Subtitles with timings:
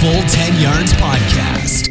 [0.00, 1.88] Full 10 Yards Podcast.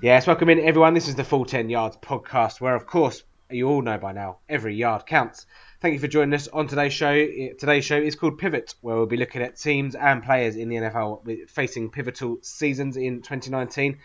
[0.00, 0.94] Yes, welcome in everyone.
[0.94, 4.38] This is the Full 10 Yards podcast, where, of course, you all know by now,
[4.48, 5.44] every yard counts.
[5.82, 7.12] Thank you for joining us on today's show.
[7.58, 10.76] Today's show is called Pivot, where we'll be looking at teams and players in the
[10.76, 13.98] NFL facing pivotal seasons in 2019.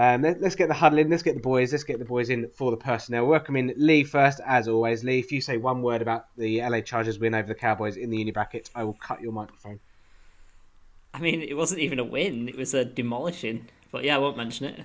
[0.00, 1.10] Um, let, us get the huddle in.
[1.10, 1.72] Let's get the boys.
[1.72, 3.26] Let's get the boys in for the personnel.
[3.26, 5.04] Welcome in Lee first, as always.
[5.04, 8.08] Lee, if you say one word about the LA Chargers win over the Cowboys in
[8.08, 9.78] the uni bracket, I will cut your microphone.
[11.12, 13.68] I mean, it wasn't even a win; it was a demolishing.
[13.92, 14.80] But yeah, I won't mention it.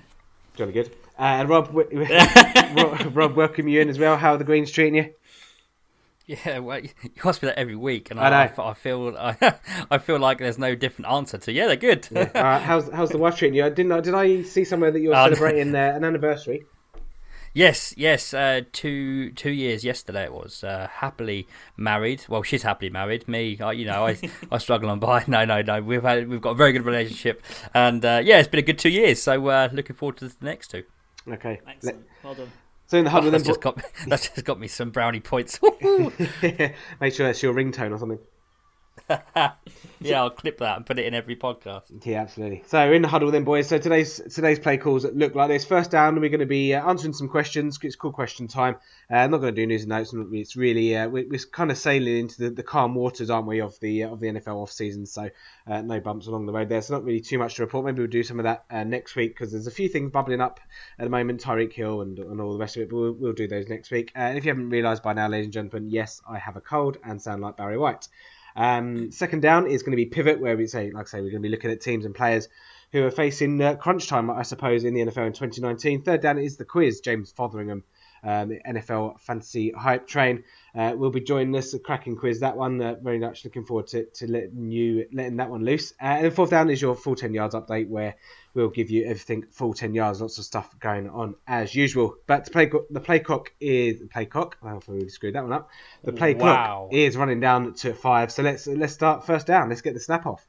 [0.54, 0.88] Jolly good.
[1.18, 1.70] Uh, and Rob,
[2.76, 4.18] Rob, Rob, welcome you in as well.
[4.18, 5.14] How are the Greens treating you?
[6.26, 9.54] Yeah, well, you ask me that every week, and I, I, I, I feel I,
[9.90, 11.52] I, feel like there's no different answer to.
[11.52, 12.08] Yeah, they're good.
[12.10, 12.30] Yeah.
[12.46, 13.68] Uh, how's how's the wife treating you?
[13.70, 16.64] Didn't I, did I see somewhere that you're uh, celebrating uh, an anniversary?
[17.54, 18.34] Yes, yes.
[18.34, 20.62] Uh, two two years yesterday it was.
[20.62, 21.46] Uh, happily
[21.76, 22.24] married.
[22.28, 23.26] Well, she's happily married.
[23.26, 24.18] Me, I, you know, I
[24.50, 25.24] I struggle on by.
[25.26, 25.80] No, no, no.
[25.80, 28.78] We've had we've got a very good relationship, and uh, yeah, it's been a good
[28.78, 29.22] two years.
[29.22, 30.84] So uh, looking forward to the next two.
[31.28, 31.60] Okay.
[31.66, 32.06] Excellent.
[32.22, 32.52] Well done.
[32.86, 35.20] So in the oh, huddle, oh, that's, just got, that's just got me some brownie
[35.20, 35.58] points.
[35.80, 38.18] Make sure that's your ringtone or something.
[40.00, 42.04] Yeah, I'll clip that and put it in every podcast.
[42.04, 42.64] Yeah, absolutely.
[42.66, 43.68] So in the huddle then, boys.
[43.68, 45.64] So today's today's play calls look like this.
[45.64, 47.78] First down, we're going to be uh, answering some questions.
[47.82, 48.76] It's called question time.
[49.10, 50.12] Uh, I'm not going to do news and notes.
[50.14, 53.60] It's really uh, we're, we're, kind of sailing into the, the, calm waters, aren't we,
[53.60, 55.06] of the uh, of the NFL off season?
[55.06, 55.30] So
[55.68, 56.82] uh, no bumps along the road there.
[56.82, 57.84] So not really too much to report.
[57.84, 60.58] Maybe we'll do some of that next week because there's a few things bubbling up
[60.98, 61.42] at the moment.
[61.42, 62.90] Tyreek Hill and, and all the rest of it.
[62.90, 64.10] But we'll, we'll do those next week.
[64.16, 66.98] and if you haven't realised by now, ladies and gentlemen, yes, I have a cold
[67.04, 68.08] and sound like Barry White.
[68.56, 71.30] Um, second down is going to be pivot, where we say, like I say, we're
[71.30, 72.48] going to be looking at teams and players
[72.92, 76.02] who are facing uh, crunch time, I suppose, in the NFL in 2019.
[76.02, 77.00] Third down is the quiz.
[77.00, 77.82] James Fotheringham,
[78.24, 80.44] um, the NFL fantasy hype train,
[80.76, 81.72] uh, will be joining us.
[81.74, 82.80] A cracking quiz, that one.
[82.80, 85.92] Uh, very much looking forward to, to letting you letting that one loose.
[85.92, 88.16] Uh, and the fourth down is your full 10 yards update, where
[88.54, 92.16] we'll give you everything full 10 yards, lots of stuff going on as usual.
[92.26, 94.58] But the play, the play clock is the play clock.
[94.62, 95.70] I hope we screwed that one up.
[96.04, 96.88] The play wow.
[96.88, 98.30] clock is running down to five.
[98.30, 99.70] So let's let's start first down.
[99.70, 100.46] Let's get the snap off.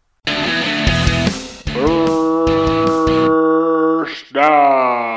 [4.07, 5.16] First down.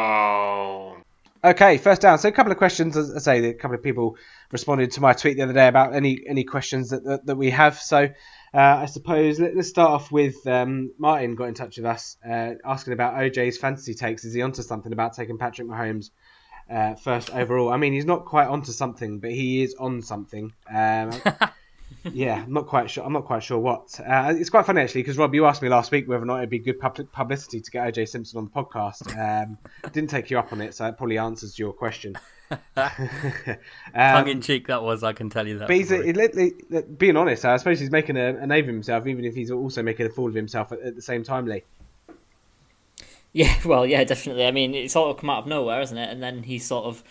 [1.43, 2.19] Okay, first down.
[2.19, 2.99] So a couple of questions.
[2.99, 4.17] As I say, a couple of people
[4.53, 7.49] responded to my tweet the other day about any any questions that that, that we
[7.51, 7.79] have.
[7.81, 8.09] So
[8.53, 12.19] uh, I suppose let, us start off with um, Martin got in touch with us
[12.29, 14.25] uh, asking about OJ's fantasy takes.
[14.27, 16.11] Is he onto something about taking Patrick Mahomes
[16.71, 17.73] uh, first overall?
[17.73, 20.53] I mean, he's not quite onto something, but he is on something.
[20.71, 21.11] Um,
[22.05, 23.05] yeah, I'm not quite sure.
[23.05, 23.99] I'm not quite sure what.
[24.01, 26.39] Uh, it's quite funny actually because Rob, you asked me last week whether or not
[26.39, 29.17] it'd be good public publicity to get OJ Simpson on the podcast.
[29.19, 29.59] Um,
[29.93, 32.17] didn't take you up on it, so it probably answers your question.
[32.77, 32.91] um,
[33.95, 35.05] Tongue in cheek, that was.
[35.05, 35.69] I can tell you that.
[35.69, 39.25] But he's a, being honest, I suppose he's making a, a, name of himself, even
[39.25, 41.63] if he's also making a fool of himself at, at, the same time, Lee.
[43.33, 44.47] Yeah, well, yeah, definitely.
[44.47, 46.11] I mean, it's sort of come out of nowhere, isn't it?
[46.11, 47.05] And then he's sort of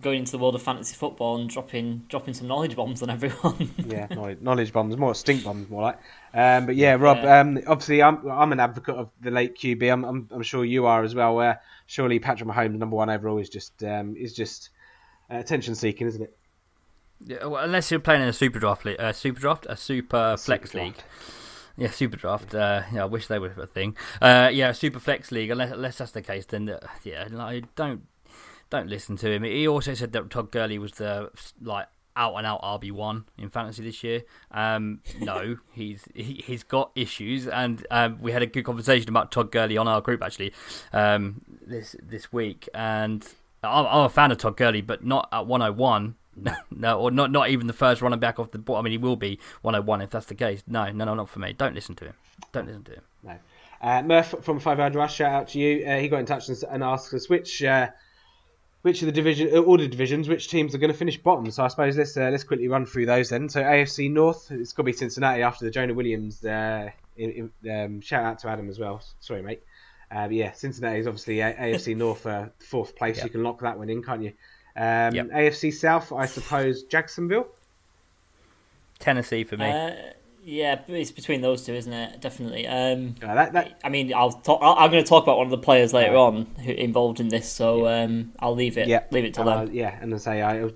[0.00, 3.70] going into the world of fantasy football and dropping dropping some knowledge bombs on everyone.
[3.86, 5.98] yeah, knowledge, knowledge, bombs, more stink bombs, more like.
[6.32, 7.18] Um, but yeah, Rob.
[7.18, 7.40] Yeah.
[7.40, 9.92] Um, obviously, I'm I'm an advocate of the late QB.
[9.92, 11.36] I'm I'm, I'm sure you are as well.
[11.36, 14.70] Where surely Patrick Mahomes, number one overall, is just um, is just
[15.30, 16.36] uh, attention seeking, isn't it?
[17.26, 20.36] Yeah, well, unless you're playing in a super draft, league, uh, super draft, a super
[20.36, 20.96] flex super league.
[21.76, 22.54] Yeah, super draft.
[22.54, 23.96] Uh, yeah, I wish they were a thing.
[24.22, 25.50] Uh, yeah, super flex league.
[25.50, 28.02] Unless, unless that's the case, then uh, yeah, like, don't
[28.74, 29.44] don't listen to him.
[29.44, 31.30] He also said that Todd Gurley was the
[31.62, 31.86] like
[32.16, 34.22] out and out RB one in fantasy this year.
[34.50, 39.30] Um, no, he's he, has got issues, and um, we had a good conversation about
[39.30, 40.52] Todd Gurley on our group actually
[40.92, 43.26] um, this this week, and
[43.62, 46.16] I'm, I'm a fan of Todd Gurley, but not at 101.
[46.72, 48.76] no, or not not even the first running back off the ball.
[48.76, 50.64] I mean, he will be 101 if that's the case.
[50.66, 51.52] No, no, no, not for me.
[51.52, 52.14] Don't listen to him.
[52.50, 53.02] Don't listen to him.
[53.22, 53.38] No.
[53.80, 55.86] Uh, Murph from Five Yard Rush, shout out to you.
[55.86, 57.88] Uh, he got in touch and, and asked us which uh,
[58.84, 61.50] which of the division, uh, all the divisions, which teams are going to finish bottom.
[61.50, 63.48] So I suppose let's uh, let's quickly run through those then.
[63.48, 66.44] So AFC North, it's got to be Cincinnati after the Jonah Williams.
[66.44, 69.02] Uh, in, in, um, shout out to Adam as well.
[69.20, 69.62] Sorry, mate.
[70.14, 73.16] Uh, yeah, Cincinnati is obviously a- AFC North uh, fourth place.
[73.16, 73.24] Yep.
[73.24, 74.34] You can lock that one in, can't you?
[74.76, 75.30] Um, yep.
[75.30, 77.46] AFC South, I suppose Jacksonville.
[78.98, 79.64] Tennessee for me.
[80.46, 82.20] Yeah, it's between those two, isn't it?
[82.20, 82.66] Definitely.
[82.66, 83.80] Um, that, that...
[83.82, 84.60] I mean, I'll talk.
[84.62, 87.50] I'm going to talk about one of the players later on who involved in this,
[87.50, 88.86] so um, I'll leave it.
[88.86, 89.04] Yeah.
[89.10, 89.74] leave it to uh, them.
[89.74, 90.70] Yeah, and I say I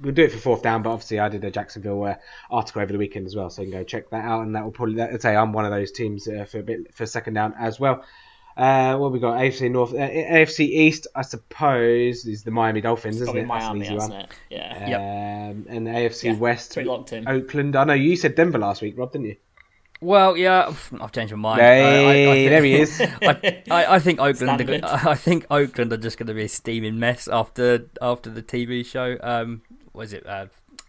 [0.00, 2.14] we'll do it for fourth down, but obviously I did a Jacksonville uh,
[2.50, 4.64] article over the weekend as well, so you can go check that out, and that
[4.64, 5.18] will probably.
[5.18, 8.04] Say I'm one of those teams uh, for a bit for second down as well.
[8.58, 9.38] Uh, what we got?
[9.38, 13.46] AFC North, uh, AFC East, I suppose, is the Miami Dolphins, isn't it?
[13.46, 14.30] Miami, isn't it?
[14.50, 15.50] Yeah.
[15.50, 17.28] Um, And the AFC yeah, West, locked in.
[17.28, 17.76] Oakland.
[17.76, 19.36] I know you said Denver last week, Rob, didn't you?
[20.00, 21.60] Well, yeah, I've changed my mind.
[21.60, 23.00] Hey, I, I, I think, there he is.
[23.70, 24.84] I, I, think Oakland.
[24.84, 28.42] Are, I think Oakland are just going to be a steaming mess after after the
[28.42, 29.16] TV show.
[29.22, 29.62] Um,
[29.92, 30.46] was it uh,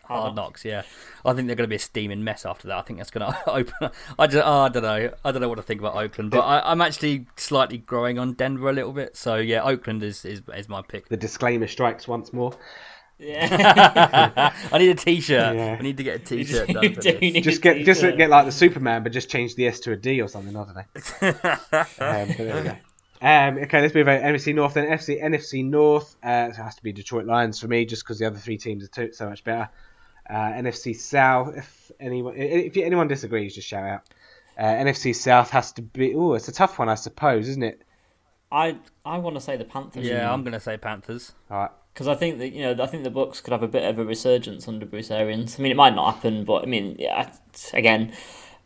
[0.10, 0.66] Hard Knocks?
[0.66, 0.84] Yeah,
[1.26, 2.78] I think they're going to be a steaming mess after that.
[2.78, 3.92] I think that's going to open.
[4.18, 5.14] I just, oh, I don't know.
[5.24, 8.34] I don't know what to think about Oakland, but I, am actually slightly growing on
[8.34, 9.16] Denver a little bit.
[9.16, 11.10] So yeah, Oakland is is, is my pick.
[11.10, 12.54] The disclaimer strikes once more.
[13.20, 14.54] Yeah.
[14.72, 15.56] I need a T-shirt.
[15.56, 15.76] Yeah.
[15.78, 16.94] I need to get a T-shirt done.
[17.44, 20.22] just get just get like the Superman, but just change the S to a D
[20.22, 20.56] or something.
[20.56, 20.84] I don't know.
[22.00, 22.78] um, there we go.
[23.22, 24.88] Um, okay, let's move over NFC North then.
[24.88, 28.26] FC NFC North uh, it has to be Detroit Lions for me, just because the
[28.26, 29.70] other three teams are too, so much better.
[30.30, 34.02] Uh, NFC South, if anyone if anyone disagrees, just shout out.
[34.58, 36.14] Uh, NFC South has to be.
[36.14, 37.82] Oh, it's a tough one, I suppose, isn't it?
[38.52, 40.06] I I want to say the Panthers.
[40.06, 41.34] Yeah, I'm going to say Panthers.
[41.50, 43.68] All right because I think that you know I think the Bucs could have a
[43.68, 45.60] bit of a resurgence under Bruce Arians.
[45.60, 47.30] I mean, it might not happen, but I mean, yeah,
[47.74, 48.14] again,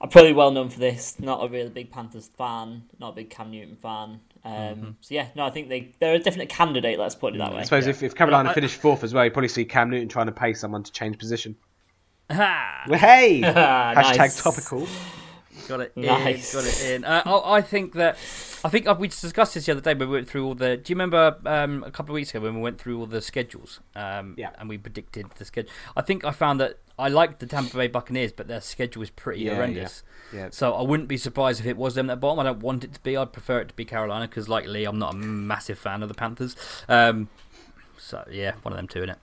[0.04, 1.18] I'm probably well known for this.
[1.18, 4.20] Not a really big Panthers fan, not a big Cam Newton fan.
[4.44, 4.90] Um, mm-hmm.
[5.00, 7.00] So yeah, no, I think they they're a definite candidate.
[7.00, 7.62] Let's put it that way.
[7.62, 7.92] I suppose yeah.
[7.92, 10.34] if, if Carolina I, finished fourth as well, you probably see Cam Newton trying to
[10.34, 11.56] pay someone to change position.
[12.30, 12.84] Ha!
[12.94, 14.88] Hey, hashtag topical.
[15.70, 16.54] Got it nice.
[16.54, 16.60] in.
[16.60, 17.06] Got it in.
[17.06, 18.18] Uh, I think that
[18.66, 20.76] I think uh, we discussed this the other day when we went through all the.
[20.76, 23.22] Do you remember um, a couple of weeks ago when we went through all the
[23.22, 23.80] schedules?
[23.96, 24.50] Um, yeah.
[24.58, 25.72] And we predicted the schedule.
[25.96, 29.10] I think I found that I like the Tampa Bay Buccaneers, but their schedule is
[29.10, 30.04] pretty yeah, horrendous.
[30.31, 30.40] Yeah.
[30.40, 30.50] yeah.
[30.51, 32.40] So I wouldn't be surprised if it was them at the bottom.
[32.40, 33.18] I don't want it to be.
[33.18, 36.10] I'd prefer it to be Carolina because, like Lee, I'm not a massive fan of
[36.10, 36.56] the Panthers.
[36.88, 37.30] Um,
[37.98, 39.18] so yeah, one of them two in it.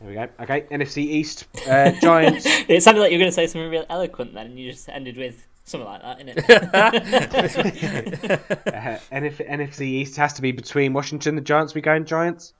[0.00, 0.28] There we go.
[0.40, 2.44] Okay, NFC East uh, Giants.
[2.46, 4.88] it sounded like you were going to say something real eloquent then, and you just
[4.88, 6.44] ended with Something like that, innit?
[8.66, 11.74] uh, NFC East has to be between Washington, and the Giants.
[11.74, 12.52] We going Giants?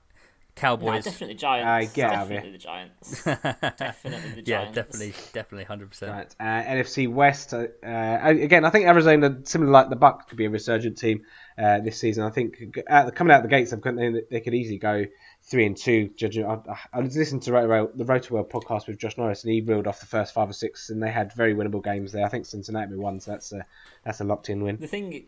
[0.55, 1.05] Cowboys.
[1.05, 1.89] No, definitely Giants.
[1.91, 2.51] Uh, get definitely out of here.
[2.51, 3.23] the Giants.
[3.23, 4.47] definitely the Giants.
[4.47, 6.11] Yeah, definitely, definitely, hundred percent.
[6.11, 6.35] Right.
[6.39, 7.53] Uh, NFC West.
[7.53, 11.23] Uh, uh, again, I think Arizona, similar like the Bucs, could be a resurgent team
[11.57, 12.23] uh, this season.
[12.23, 15.05] I think coming out the gates, they, they could easily go
[15.43, 16.09] three and two.
[16.15, 16.59] Judging, I,
[16.93, 17.57] I listened to the
[18.05, 21.03] Rotoworld podcast with Josh Norris, and he reeled off the first five or six, and
[21.03, 22.25] they had very winnable games there.
[22.25, 23.65] I think Cincinnati won, so that's a
[24.03, 24.77] that's a locked in win.
[24.77, 25.25] The thing,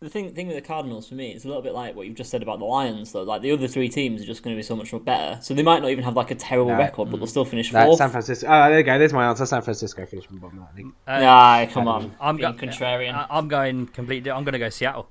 [0.00, 2.14] the thing, thing with the Cardinals for me, it's a little bit like what you've
[2.14, 3.24] just said about the Lions, though.
[3.24, 5.54] Like the other three teams are just going to be so much more better, so
[5.54, 6.78] they might not even have like a terrible no.
[6.78, 7.98] record, but they'll still finish no, fourth.
[7.98, 8.46] San Francisco.
[8.48, 8.96] Oh, there you go.
[8.98, 9.44] There's my answer.
[9.44, 10.92] San Francisco finished bottom of that league.
[11.06, 12.14] Uh, nah, come on.
[12.20, 13.26] I'm going contrarian.
[13.28, 14.30] I'm going completely.
[14.30, 15.08] I'm going to go Seattle.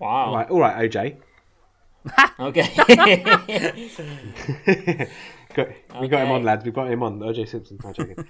[0.00, 0.08] Wow.
[0.08, 1.16] All right, all right, OJ.
[2.40, 2.68] okay.
[5.56, 6.64] got, we got him on, lads.
[6.64, 7.18] We got him on.
[7.18, 7.78] OJ Simpson.
[7.82, 8.18] No joking.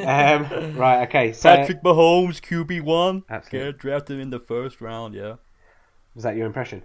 [0.00, 1.08] um, right.
[1.08, 1.32] Okay.
[1.32, 3.24] So Patrick Mahomes, QB one.
[3.30, 3.72] Absolutely.
[3.72, 5.14] Get drafted in the first round.
[5.14, 5.36] Yeah.
[6.14, 6.82] Was that your impression?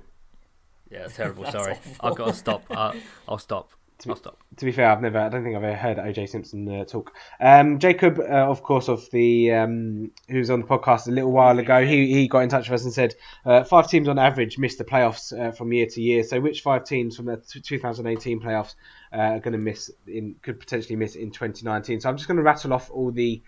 [0.91, 1.45] Yeah, terrible.
[1.51, 1.95] Sorry, awful.
[2.01, 2.63] I've got to stop.
[2.69, 2.93] Uh,
[3.27, 3.71] I'll stop.
[3.99, 4.43] To be, stop.
[4.57, 7.13] To be fair, I've never, I don't think I've ever heard OJ Simpson uh, talk.
[7.39, 11.31] Um, Jacob, uh, of course, of the um, who was on the podcast a little
[11.31, 13.15] while ago, he, he got in touch with us and said
[13.45, 16.23] uh, five teams on average miss the playoffs uh, from year to year.
[16.23, 18.75] So, which five teams from the 2018 playoffs
[19.13, 22.01] are going to miss in could potentially miss in 2019?
[22.01, 23.41] So, I'm just going to rattle off all the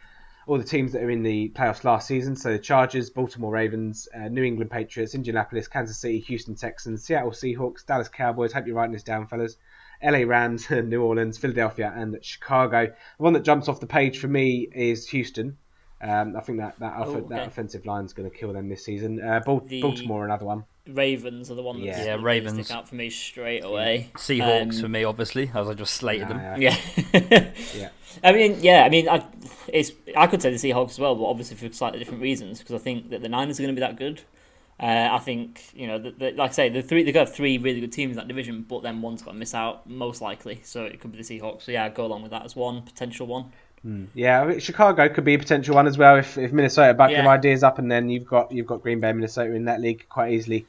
[0.47, 2.35] all the teams that are in the playoffs last season.
[2.35, 7.31] So the Chargers, Baltimore Ravens, uh, New England Patriots, Indianapolis, Kansas City, Houston Texans, Seattle
[7.31, 8.53] Seahawks, Dallas Cowboys.
[8.53, 9.57] Hope you're writing this down, fellas.
[10.03, 12.87] LA Rams, New Orleans, Philadelphia, and Chicago.
[12.87, 15.57] The one that jumps off the page for me is Houston.
[16.01, 17.27] Um, I think that that, oh, okay.
[17.29, 19.21] that offensive line is going to kill them this season.
[19.21, 20.65] Uh, Baltimore, another one.
[20.87, 24.11] Ravens are the one that's yeah, Ravens stick out for me straight away.
[24.15, 26.39] Seahawks um, for me, obviously, as I just slated them.
[26.61, 26.77] Yeah,
[27.13, 27.51] yeah.
[27.75, 27.89] yeah.
[28.23, 29.25] I mean, yeah, I mean, I,
[29.67, 32.75] it's I could say the Seahawks as well, but obviously for slightly different reasons because
[32.75, 34.21] I think that the Niners are going to be that good.
[34.79, 37.57] Uh, I think you know, the, the, like I say, the three they got three
[37.57, 40.61] really good teams in that division, but then one's got to miss out most likely.
[40.63, 41.63] So it could be the Seahawks.
[41.63, 43.51] So yeah, I'd go along with that as one potential one.
[43.85, 44.07] Mm.
[44.13, 47.11] Yeah, I mean, Chicago could be a potential one as well if, if Minnesota back
[47.11, 47.21] yeah.
[47.21, 50.05] their ideas up, and then you've got you've got Green Bay, Minnesota in that league
[50.09, 50.65] quite easily.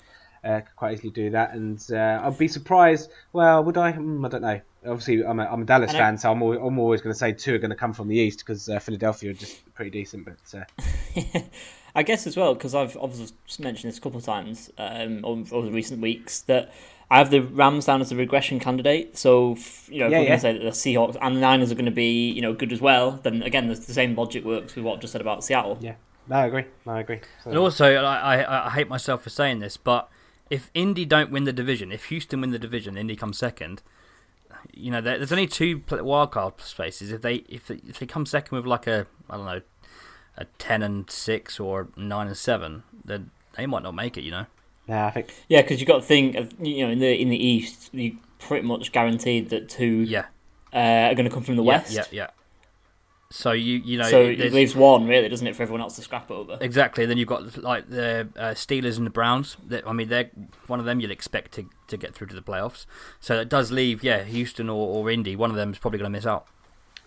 [0.46, 3.10] Uh, quite easily do that, and uh, I'd be surprised.
[3.32, 3.92] Well, would I?
[3.92, 4.60] Mm, I don't know.
[4.86, 7.32] Obviously, I'm a, I'm a Dallas fan, so I'm always, I'm always going to say
[7.32, 10.24] two are going to come from the East because uh, Philadelphia are just pretty decent.
[10.24, 11.40] But uh,
[11.96, 15.62] I guess as well because I've obviously mentioned this a couple of times um, over,
[15.62, 16.72] the recent weeks that
[17.10, 19.18] I have the Rams down as a regression candidate.
[19.18, 19.56] So
[19.88, 20.26] you know, if yeah, we're yeah.
[20.26, 22.52] going to say that the Seahawks and the Niners are going to be you know
[22.52, 25.20] good as well, then again, the, the same logic works with what I just said
[25.20, 25.78] about Seattle.
[25.80, 25.94] Yeah,
[26.28, 26.66] no, I agree.
[26.84, 27.20] No, I agree.
[27.42, 30.08] So, and also, I, I I hate myself for saying this, but
[30.50, 33.82] if Indy don't win the division, if Houston win the division, Indy comes second.
[34.72, 37.12] You know, there's only two wildcard spaces.
[37.12, 39.60] If they if they, if they come second with like a I don't know
[40.36, 44.22] a ten and six or nine and seven, then they might not make it.
[44.22, 44.46] You know.
[44.88, 45.34] Yeah, I think.
[45.48, 48.18] Yeah, because you've got to think of you know in the in the East, you
[48.38, 50.26] pretty much guaranteed that two Yeah.
[50.72, 51.68] uh, are going to come from the Yeah.
[51.78, 51.92] West.
[51.92, 52.04] Yeah.
[52.12, 52.26] Yeah.
[53.28, 56.02] So you you know so it leaves one really, doesn't it, for everyone else to
[56.02, 56.58] scrap over?
[56.60, 57.06] Exactly.
[57.06, 59.56] Then you've got like the uh, Steelers and the Browns.
[59.66, 60.30] That- I mean, they're
[60.68, 62.86] one of them you'd expect to, to get through to the playoffs.
[63.18, 65.34] So it does leave, yeah, Houston or, or Indy.
[65.34, 66.46] One of them is probably going to miss out.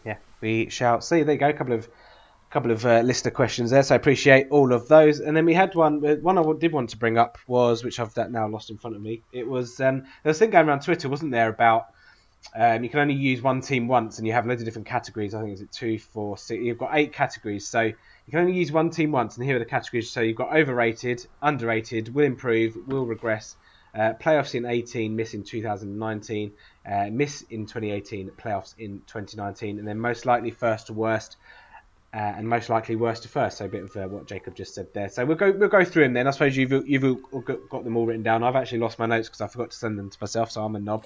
[0.05, 1.23] Yeah, we shall see.
[1.23, 1.49] There you go.
[1.49, 1.87] A couple of
[2.49, 3.83] couple of uh, listener questions there.
[3.83, 5.19] So I appreciate all of those.
[5.21, 6.03] And then we had one.
[6.05, 8.77] uh, One I did want to bring up was, which I've that now lost in
[8.77, 9.21] front of me.
[9.31, 11.87] It was um, there was a thing going around Twitter, wasn't there, about
[12.55, 15.33] um, you can only use one team once, and you have loads of different categories.
[15.33, 16.63] I think is it two, four, six.
[16.63, 19.37] You've got eight categories, so you can only use one team once.
[19.37, 20.09] And here are the categories.
[20.09, 23.55] So you've got overrated, underrated, will improve, will regress,
[23.93, 26.51] uh, playoffs in 18, miss in 2019,
[26.89, 31.37] uh, miss in 2018, playoffs in 2019, and then most likely first to worst.
[32.11, 34.73] Uh, and most likely worst to first, so a bit of uh, what Jacob just
[34.73, 35.09] said there.
[35.09, 36.27] So we'll go we'll go through them then.
[36.27, 38.41] I suppose you've you've got them all written down.
[38.41, 40.75] I've actually lost my notes because I forgot to send them to myself, so I'm
[40.75, 41.05] a knob.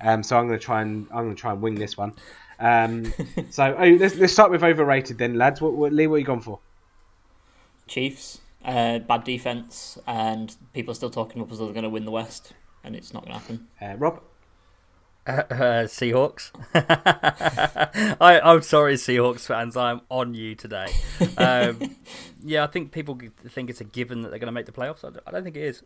[0.00, 2.14] Um, so I'm going to try and I'm going to try and wing this one.
[2.58, 3.12] Um,
[3.50, 5.60] so oh, let's let's start with overrated then, lads.
[5.60, 6.06] What, what Lee?
[6.06, 6.60] What are you gone for?
[7.86, 11.90] Chiefs, uh, bad defense, and people are still talking up as though they're going to
[11.90, 13.68] win the West, and it's not going to happen.
[13.82, 14.22] Uh, Rob.
[15.28, 15.42] Uh,
[15.84, 16.50] Seahawks.
[18.20, 19.76] I, I'm sorry, Seahawks fans.
[19.76, 20.86] I'm on you today.
[21.36, 21.96] Um,
[22.42, 25.04] yeah, I think people think it's a given that they're going to make the playoffs.
[25.04, 25.82] I don't, I don't think it is.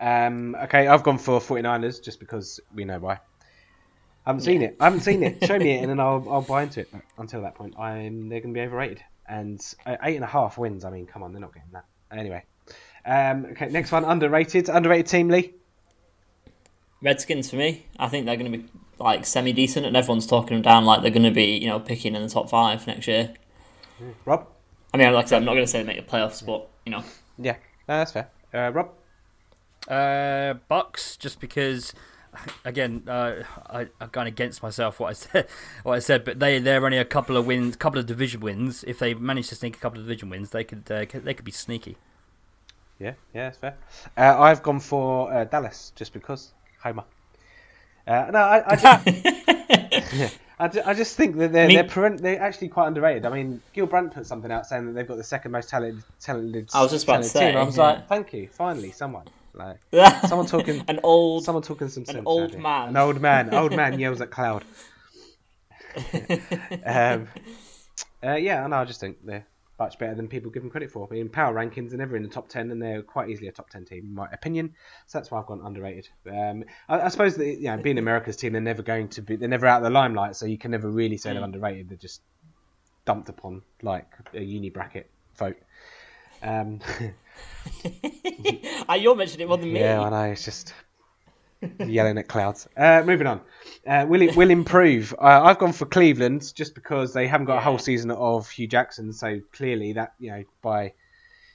[0.00, 3.14] Um, okay, I've gone for 49ers just because we know why.
[3.14, 4.76] I haven't seen it.
[4.80, 5.46] I haven't seen it.
[5.46, 6.92] Show me it, and then I'll I'll buy into it.
[7.16, 9.02] Until that point, I'm they're going to be overrated.
[9.28, 10.84] And uh, eight and a half wins.
[10.84, 11.84] I mean, come on, they're not getting that.
[12.10, 12.42] Anyway,
[13.06, 14.68] um, okay, next one, underrated.
[14.68, 15.54] Underrated team, Lee.
[17.06, 18.64] Redskins for me, I think they're going to be
[18.98, 21.78] like semi decent, and everyone's talking them down like they're going to be you know
[21.78, 23.32] picking in the top five next year.
[24.24, 24.48] Rob.
[24.92, 26.68] I mean, like I said, I'm not going to say they make the playoffs, but
[26.84, 27.04] you know,
[27.38, 27.56] Yeah,
[27.88, 28.28] no, that's fair.
[28.52, 28.90] Uh, Rob.
[29.88, 31.94] Uh, Bucs, just because,
[32.64, 35.46] again, uh, I, I've gone against myself what I said.
[35.84, 38.82] What I said, but they they're only a couple of wins, couple of division wins.
[38.84, 41.44] If they manage to sneak a couple of division wins, they could uh, they could
[41.44, 41.98] be sneaky.
[42.98, 43.76] Yeah, yeah, that's fair.
[44.16, 46.52] Uh, I've gone for uh, Dallas just because
[46.82, 47.04] Homer.
[48.06, 52.20] Uh, no, I, I, just, I, ju- I just think that they're Me- they're, parent,
[52.22, 53.26] they're actually quite underrated.
[53.26, 56.02] I mean, Gil Brandt put something out saying that they've got the second most talented
[56.20, 56.70] talented.
[56.72, 57.54] I was just about to talented team.
[57.54, 57.82] say, I was yeah.
[57.82, 59.78] like, thank you, finally, someone like
[60.28, 60.84] someone talking.
[60.86, 62.18] an old Someone talking some sense.
[62.18, 62.90] An old man.
[62.90, 63.52] An old man.
[63.52, 64.64] Old man yells at cloud.
[66.84, 67.28] um,
[68.22, 69.46] uh, yeah, and I just think they're
[69.78, 71.06] much better than people give them credit for.
[71.10, 73.52] I mean, power rankings they're never in the top ten, and they're quite easily a
[73.52, 74.74] top ten team, in my opinion.
[75.06, 76.08] So that's why I've gone underrated.
[76.30, 79.36] Um, I, I suppose that you know, being America's team, they're never going to be.
[79.36, 81.88] They're never out of the limelight, so you can never really say they're underrated.
[81.88, 82.22] They're just
[83.04, 85.58] dumped upon like a uni bracket vote.
[86.42, 86.80] Um,
[88.88, 89.80] Ah, you're mentioning it more than me.
[89.80, 90.30] Yeah, I know.
[90.30, 90.72] It's just
[91.80, 92.68] yelling at clouds.
[92.76, 93.40] Uh, moving on.
[93.86, 95.14] Uh, will it will improve?
[95.18, 98.66] Uh, I've gone for Cleveland just because they haven't got a whole season of Hue
[98.66, 100.92] Jackson, so clearly that you know by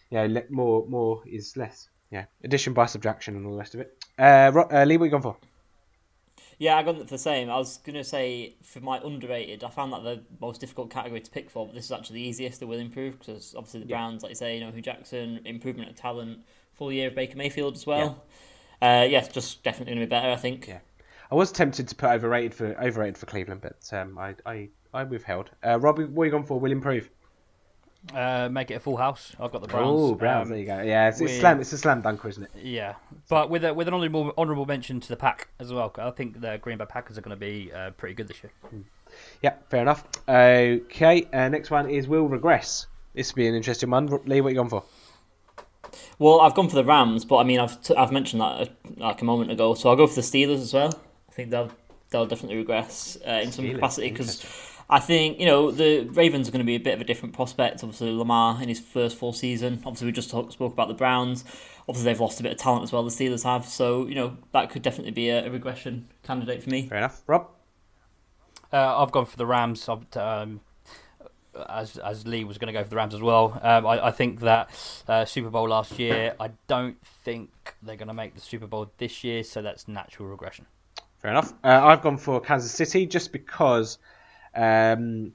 [0.09, 1.89] you know le- more more is less.
[2.11, 4.03] Yeah, addition by subtraction and all the rest of it.
[4.19, 5.37] Uh, uh, Lee, what you gone for?
[6.57, 7.49] Yeah, I got for the same.
[7.49, 11.31] I was gonna say for my underrated, I found that the most difficult category to
[11.31, 12.59] pick for, but this is actually the easiest.
[12.59, 15.89] That will improve because obviously the Browns, like you say, you know, Hue Jackson, improvement
[15.89, 16.39] of talent,
[16.73, 17.99] full year of Baker Mayfield as well.
[17.99, 18.35] Yeah,
[18.81, 20.29] uh, yeah just definitely gonna be better.
[20.29, 20.67] I think.
[20.67, 20.79] Yeah.
[21.31, 25.03] I was tempted to put overrated for overrated for Cleveland, but um, I, I I
[25.03, 25.49] withheld.
[25.65, 26.59] Uh, Robbie, what are you gone for?
[26.59, 27.09] Will improve.
[28.15, 29.33] Uh, make it a full house.
[29.39, 29.87] I've got the Browns.
[29.87, 30.47] Oh, Browns.
[30.47, 30.81] Um, there you go.
[30.81, 31.61] Yeah, it's, it's with- slam.
[31.61, 32.49] It's a slam dunker, isn't it?
[32.61, 32.95] Yeah,
[33.29, 35.93] but with a, with an honourable honourable mention to the pack as well.
[35.97, 38.51] I think the Green Bay Packers are going to be uh, pretty good this year.
[39.43, 40.03] Yeah, fair enough.
[40.27, 42.87] Okay, uh, next one is will regress.
[43.13, 44.07] This will be an interesting one.
[44.25, 44.83] Lee, what are you gone for?
[46.19, 48.65] Well, I've gone for the Rams, but I mean, I've t- I've mentioned that uh,
[48.97, 50.93] like a moment ago, so I'll go for the Steelers as well.
[51.29, 51.71] I think they'll
[52.09, 54.45] they'll definitely regress uh, in some Steelers, capacity because
[54.89, 57.33] I think you know the Ravens are going to be a bit of a different
[57.33, 57.83] prospect.
[57.83, 59.81] Obviously, Lamar in his first full season.
[59.85, 61.43] Obviously, we just talk, spoke about the Browns.
[61.87, 63.03] Obviously, they've lost a bit of talent as well.
[63.03, 66.69] The Steelers have, so you know that could definitely be a, a regression candidate for
[66.69, 66.87] me.
[66.87, 67.21] Fair enough.
[67.25, 67.47] Rob?
[68.73, 69.87] Uh, I've gone for the Rams.
[69.89, 70.61] I've, um,
[71.69, 73.59] as as Lee was going to go for the Rams as well.
[73.61, 74.69] Um, I, I think that
[75.07, 76.35] uh, Super Bowl last year.
[76.39, 77.49] I don't think
[77.81, 80.65] they're going to make the Super Bowl this year, so that's natural regression.
[81.19, 81.53] Fair enough.
[81.63, 83.97] Uh, I've gone for Kansas City just because.
[84.55, 85.33] Um,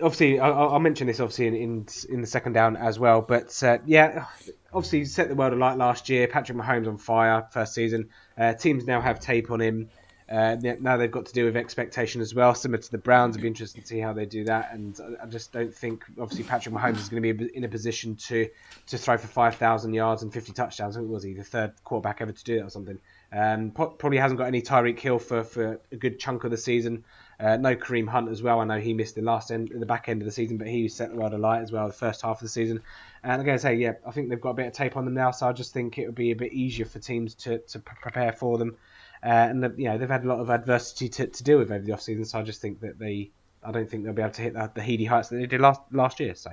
[0.00, 3.20] obviously, I'll, I'll mention this obviously in, in in the second down as well.
[3.20, 4.26] But uh, yeah,
[4.72, 6.28] obviously set the world alight last year.
[6.28, 8.10] Patrick Mahomes on fire first season.
[8.36, 9.90] Uh, teams now have tape on him.
[10.30, 13.34] Uh, now they've got to deal with expectation as well, similar to the Browns.
[13.34, 14.72] It'll be interesting to see how they do that.
[14.72, 18.16] And I just don't think, obviously, Patrick Mahomes is going to be in a position
[18.16, 18.48] to
[18.88, 20.96] to throw for 5,000 yards and 50 touchdowns.
[20.96, 22.98] I was he the third quarterback ever to do that or something.
[23.32, 27.04] Um, probably hasn't got any Tyreek Hill for, for a good chunk of the season.
[27.40, 28.60] Uh, no Kareem Hunt as well.
[28.60, 30.88] I know he missed the last end, the back end of the season, but he
[30.88, 32.80] set the world alight as well the first half of the season.
[33.22, 35.04] And I'm going to say, yeah, I think they've got a bit of tape on
[35.04, 37.58] them now, so I just think it would be a bit easier for teams to,
[37.58, 38.76] to prepare for them.
[39.22, 41.70] Uh, and the, you know they've had a lot of adversity to, to deal with
[41.70, 43.30] over the off season, so I just think that they,
[43.64, 45.60] I don't think they'll be able to hit the, the heady heights that they did
[45.60, 46.34] last last year.
[46.34, 46.50] So,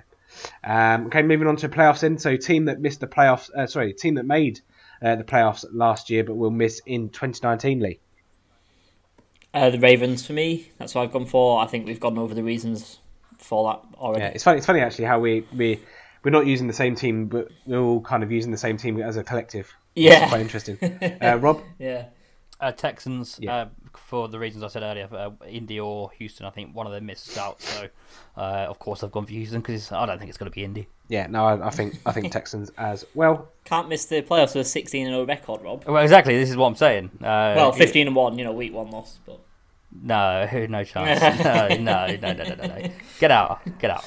[0.64, 2.04] um, okay, moving on to playoffs.
[2.04, 4.62] In so team that missed the playoffs, uh, sorry, team that made
[5.02, 7.80] uh, the playoffs last year but will miss in 2019.
[7.80, 8.00] Lee.
[9.54, 10.70] Uh, the Ravens for me.
[10.78, 11.62] That's what I've gone for.
[11.62, 13.00] I think we've gone over the reasons
[13.38, 14.24] for that already.
[14.24, 14.58] Yeah, it's funny.
[14.58, 15.80] It's funny actually how we we
[16.24, 19.00] we're not using the same team, but we're all kind of using the same team
[19.00, 19.74] as a collective.
[19.96, 20.78] Yeah, it's quite interesting.
[21.22, 21.62] Uh, Rob.
[21.80, 22.08] yeah.
[22.60, 23.56] Uh, Texans, yeah.
[23.56, 26.94] uh, for the reasons I said earlier, uh, Indy or Houston, I think one of
[26.94, 27.62] them misses out.
[27.62, 27.90] So,
[28.38, 30.64] uh, of course, I've gone for Houston because I don't think it's going to be
[30.64, 30.88] Indy.
[31.10, 33.50] Yeah, no, I, I think I think Texans as well.
[33.66, 35.84] Can't miss the playoffs with a 16 0 record, Rob.
[35.86, 36.38] Well, exactly.
[36.38, 37.12] This is what I'm saying.
[37.22, 39.40] Uh, well, 15 and one, you know, week one loss, but
[40.02, 41.22] no, no chance.
[41.44, 44.06] no, no, no, no, no, no, Get out, get out.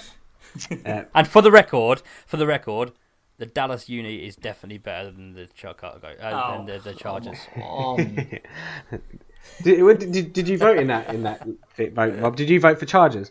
[0.85, 2.93] Uh, and for the record, for the record,
[3.39, 7.39] the Dallas uni is definitely better than the Chicago uh, oh, than the, the Chargers.
[9.63, 12.37] did, did, did you vote in that in that vote, Rob?
[12.37, 13.31] Did you vote for Chargers?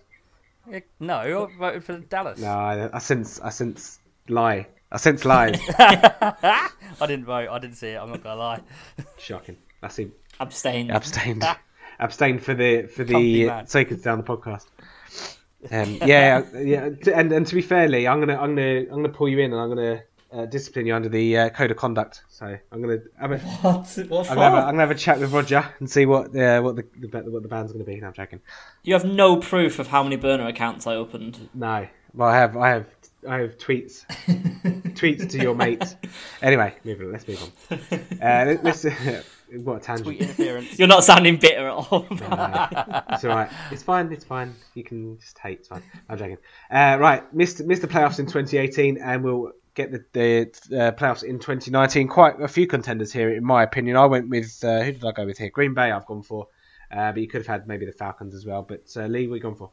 [1.00, 2.40] No, I voted for Dallas.
[2.40, 4.68] No, I, I sense I sense lie.
[4.92, 5.60] I sense lies.
[5.80, 6.70] I
[7.02, 7.50] didn't vote.
[7.50, 7.98] I didn't see it.
[7.98, 8.62] I'm not gonna lie.
[9.18, 9.58] Shocking.
[9.84, 10.12] I see.
[10.40, 10.92] Abstained.
[10.92, 11.46] Abstained.
[12.00, 14.66] Abstained for the for the sake of down the podcast.
[15.72, 19.10] Um, yeah, yeah, and and to be fair, Lee, I'm gonna I'm gonna I'm gonna
[19.10, 22.24] pull you in and I'm gonna uh, discipline you under the uh, code of conduct.
[22.30, 23.98] So I'm gonna have a what?
[24.08, 26.36] What I'm, gonna have a, I'm gonna have a chat with Roger and see what
[26.36, 28.00] uh, what the, the what the band's gonna be.
[28.00, 28.40] No, I'm joking.
[28.84, 31.50] You have no proof of how many burner accounts I opened.
[31.54, 32.86] No, well I have I have
[33.28, 34.06] I have tweets
[34.94, 35.96] tweets to your mates.
[36.42, 37.12] Anyway, move on.
[37.12, 38.00] Let's move on.
[38.22, 38.86] Uh, let's.
[39.52, 40.18] what a tangent.
[40.20, 40.80] interference.
[40.80, 42.06] You're not sounding bitter at all.
[42.10, 43.50] no, it's all right.
[43.72, 44.12] It's fine.
[44.12, 44.56] It's fine.
[44.74, 45.60] You can just hate.
[45.60, 45.84] It's fine.
[46.10, 46.38] I'm joking.
[46.72, 50.42] Uh, right, missed missed the playoffs in 2018, and we'll get the, the
[50.78, 52.08] uh, playoffs in 2019.
[52.08, 53.96] Quite a few contenders here, in my opinion.
[53.96, 55.50] I went with uh, who did I go with here?
[55.50, 55.92] Green Bay.
[55.92, 56.48] I've gone for,
[56.92, 58.64] uh, but you could have had maybe the Falcons as well.
[58.64, 59.72] But uh, Lee, what you gone for?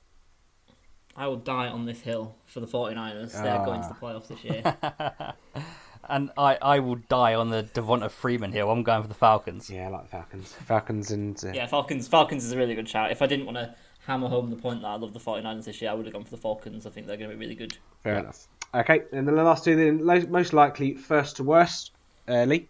[1.16, 3.32] I will die on this hill for the 49ers.
[3.32, 5.34] They're going to the playoffs this year.
[6.08, 8.68] and I, I will die on the Devonta Freeman here.
[8.68, 9.70] I'm going for the Falcons.
[9.70, 10.52] Yeah, I like the Falcons.
[10.52, 11.52] Falcons and uh...
[11.52, 12.08] yeah, Falcons.
[12.08, 13.10] Falcons is a really good shout.
[13.10, 13.74] If I didn't want to
[14.06, 16.24] hammer home the point that I love the 49ers this year, I would have gone
[16.24, 16.86] for the Falcons.
[16.86, 17.76] I think they're going to be really good.
[18.02, 18.46] Fair enough.
[18.74, 21.92] Okay, and then the last two, then most likely first to worst,
[22.28, 22.68] uh, Lee.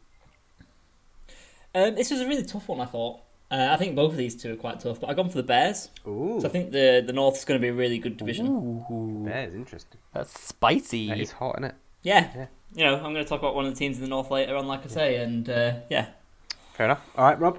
[1.74, 3.20] Um, this was a really tough one, I thought.
[3.50, 5.42] Uh, I think both of these two are quite tough, but I've gone for the
[5.42, 5.90] Bears.
[6.06, 6.38] Ooh.
[6.40, 8.46] So I think the the North's going to be a really good division.
[8.46, 9.24] Ooh.
[9.24, 10.00] Bears, interesting.
[10.12, 11.08] That's spicy.
[11.08, 11.74] That is hot, isn't it?
[12.04, 12.30] Yeah.
[12.36, 12.46] yeah.
[12.76, 14.54] You know, I'm going to talk about one of the teams in the North later
[14.54, 16.06] on, like I say, and uh, yeah.
[16.74, 17.04] Fair enough.
[17.16, 17.58] All right, Rob.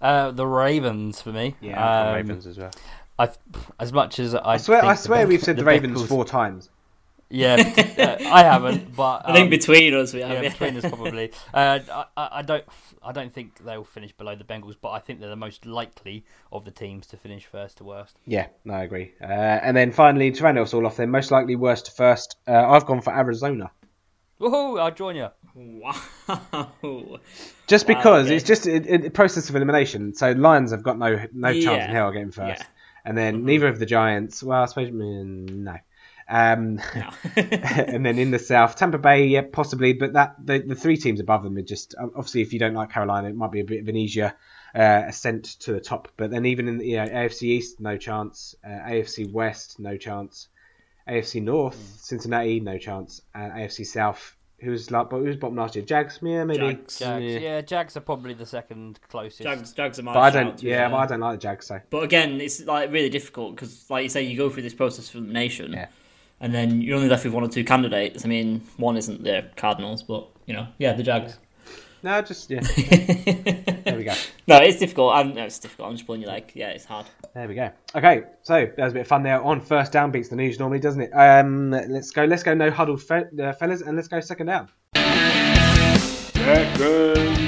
[0.00, 1.54] Uh, the Ravens for me.
[1.60, 2.70] Yeah, um, Ravens as well.
[3.18, 3.30] I,
[3.80, 6.08] as much as I, I swear, I swear, we've said the, the Ravens Beckles...
[6.08, 6.68] four times.
[7.28, 7.56] Yeah,
[7.98, 10.42] uh, I haven't, but um, I think um, between us we have.
[10.42, 11.32] Yeah, between us probably.
[11.54, 12.64] Uh, I, I don't,
[13.02, 16.24] I don't think they'll finish below the Bengals, but I think they're the most likely
[16.52, 18.18] of the teams to finish first to worst.
[18.26, 19.12] Yeah, no, I agree.
[19.20, 22.36] Uh, and then finally, to round us all off, then most likely worst to first.
[22.46, 23.70] Uh, I've gone for Arizona.
[24.40, 24.78] Woohoo!
[24.78, 25.28] I'll join you.
[25.54, 26.70] Wow.
[27.66, 28.36] Just because okay.
[28.36, 30.14] it's just a, a, process of elimination.
[30.14, 31.84] So Lions have got no no chance yeah.
[31.86, 32.66] in hell of getting first, yeah.
[33.04, 33.46] and then mm-hmm.
[33.46, 34.42] neither of the Giants.
[34.42, 35.76] Well, I suppose mm, no.
[36.28, 37.10] Um, no.
[37.36, 41.20] and then in the south, Tampa Bay, yeah, possibly, but that the, the three teams
[41.20, 43.80] above them are just obviously if you don't like Carolina, it might be a bit
[43.80, 44.34] of an easier
[44.74, 46.08] uh, ascent to the top.
[46.16, 48.54] But then even in the you know, AFC East, no chance.
[48.64, 50.48] Uh, AFC West, no chance.
[51.08, 52.00] AFC North, mm.
[52.00, 53.22] Cincinnati, no chance.
[53.32, 55.84] And AFC South, who was like, who was bottom last year?
[55.84, 56.58] Jags, yeah, maybe.
[56.58, 57.38] Jags, Jags yeah.
[57.38, 57.60] yeah.
[57.60, 59.42] Jags are probably the second closest.
[59.42, 60.12] Jags, Jags are my.
[60.12, 61.66] But I don't, yeah, but I don't like the Jags.
[61.66, 61.80] So.
[61.88, 65.08] But again, it's like really difficult because, like you say, you go through this process
[65.10, 65.72] of elimination.
[65.72, 65.86] Yeah
[66.40, 68.24] and then you're only left with one or two candidates.
[68.24, 71.38] I mean, one isn't the Cardinals, but you know, yeah, the Jags.
[72.02, 72.60] No, just yeah.
[73.84, 74.14] there we go.
[74.46, 75.14] No, it's difficult.
[75.14, 75.88] I'm, no, it's difficult.
[75.88, 77.06] I'm just pulling you like, yeah, it's hard.
[77.34, 77.70] There we go.
[77.94, 79.42] Okay, so there's a bit of fun there.
[79.42, 81.10] On first down beats the news normally, doesn't it?
[81.12, 82.24] Um, let's go.
[82.24, 82.54] Let's go.
[82.54, 84.68] No huddle, fe- uh, fellas, and let's go second down.
[86.34, 87.46] Second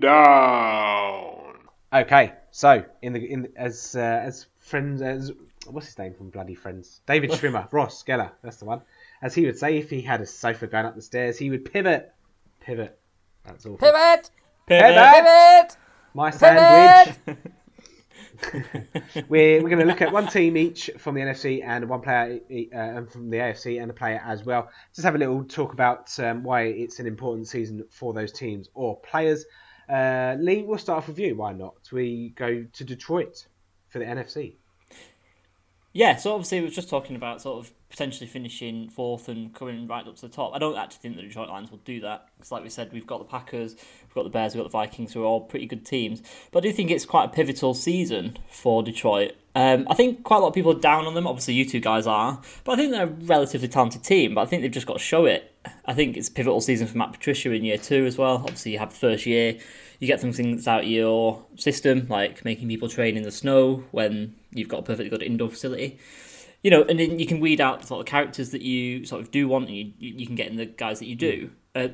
[0.00, 1.56] down.
[1.92, 5.32] Okay, so in the in as uh, as friends as
[5.66, 7.00] what's his name from Bloody Friends?
[7.06, 8.82] David Schwimmer, Ross Geller, that's the one.
[9.22, 11.70] As he would say, if he had a sofa going up the stairs, he would
[11.70, 12.12] pivot,
[12.60, 12.98] pivot.
[13.44, 13.76] That's all.
[13.76, 14.30] Pivot,
[14.66, 15.76] pivot, pivot.
[16.14, 17.16] My sandwich.
[19.28, 22.40] we're we're going to look at one team each from the NFC and one player
[22.74, 24.70] uh, from the AFC and a player as well.
[24.94, 28.68] Just have a little talk about um, why it's an important season for those teams
[28.74, 29.44] or players.
[29.88, 31.36] Uh, Lee, we'll start off with you.
[31.36, 31.74] Why not?
[31.92, 33.46] We go to Detroit
[33.88, 34.54] for the NFC.
[35.92, 39.88] Yeah, so obviously we were just talking about sort of potentially finishing fourth and coming
[39.88, 40.52] right up to the top.
[40.54, 43.06] I don't actually think the Detroit Lions will do that because, like we said, we've
[43.06, 45.66] got the Packers, we've got the Bears, we've got the Vikings, who are all pretty
[45.66, 46.22] good teams.
[46.52, 49.34] But I do think it's quite a pivotal season for Detroit.
[49.56, 51.26] Um, I think quite a lot of people are down on them.
[51.26, 54.36] Obviously, you two guys are, but I think they're a relatively talented team.
[54.36, 55.52] But I think they've just got to show it.
[55.84, 58.36] I think it's a pivotal season for Matt Patricia in year two as well.
[58.36, 59.58] Obviously, you have the first year,
[60.00, 63.84] you get some things out of your system, like making people train in the snow
[63.92, 65.98] when you've got a perfectly good indoor facility
[66.62, 69.30] you know, and then you can weed out sort of characters that you sort of
[69.30, 71.50] do want, and you you can get in the guys that you do.
[71.74, 71.88] Uh,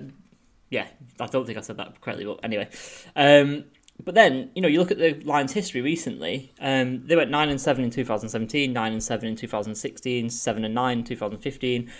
[0.71, 0.88] yeah,
[1.21, 2.69] I don't think I said that correctly, but anyway.
[3.14, 3.64] Um,
[4.03, 6.53] but then you know you look at the Lions' history recently.
[6.61, 10.75] Um, they went nine and seven in 2017, nine and seven in 2016, seven and
[10.75, 11.90] nine in 2015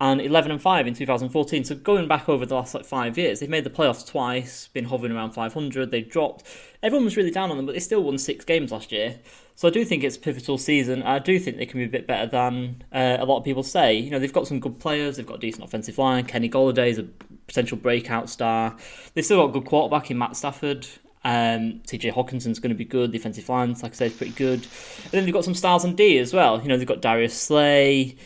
[0.00, 1.64] and 11 and 5 in 2014.
[1.64, 4.86] So going back over the last like five years, they've made the playoffs twice, been
[4.86, 5.90] hovering around 500.
[5.90, 6.44] they've dropped.
[6.82, 9.20] Everyone was really down on them, but they still won six games last year.
[9.56, 11.02] So I do think it's a pivotal season.
[11.04, 13.62] I do think they can be a bit better than uh, a lot of people
[13.62, 13.94] say.
[13.94, 15.16] You know, they've got some good players.
[15.16, 16.24] They've got a decent offensive line.
[16.24, 17.06] Kenny Golladay is a
[17.46, 18.76] potential breakout star.
[19.14, 20.88] They've still got a good quarterback in Matt Stafford.
[21.22, 23.12] Um, TJ Hockenson's going to be good.
[23.12, 24.66] Defensive line, like I said, is pretty good.
[25.04, 26.60] And then they've got some stars on D as well.
[26.60, 28.16] You know, they've got Darius Slay.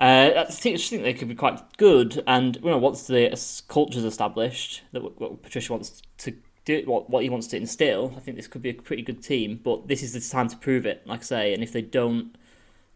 [0.00, 3.38] Uh, I think, I think they could be quite good, and you know, once the
[3.68, 6.34] culture's established, that what Patricia wants to
[6.64, 9.22] do, what what he wants to instill, I think this could be a pretty good
[9.22, 9.60] team.
[9.62, 11.54] But this is the time to prove it, like I say.
[11.54, 12.34] And if they don't,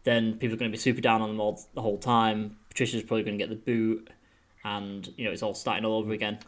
[0.03, 2.57] then people are going to be super down on them all the whole time.
[2.69, 4.09] Patricia's probably going to get the boot,
[4.63, 6.39] and you know, it's all starting all over again.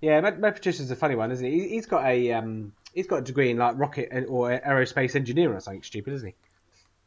[0.00, 1.68] Yeah, Matt, Matt Patricia's a funny one, isn't he?
[1.68, 5.60] He's got a um, he's got a degree in like rocket or aerospace engineering or
[5.60, 6.34] something stupid, isn't he?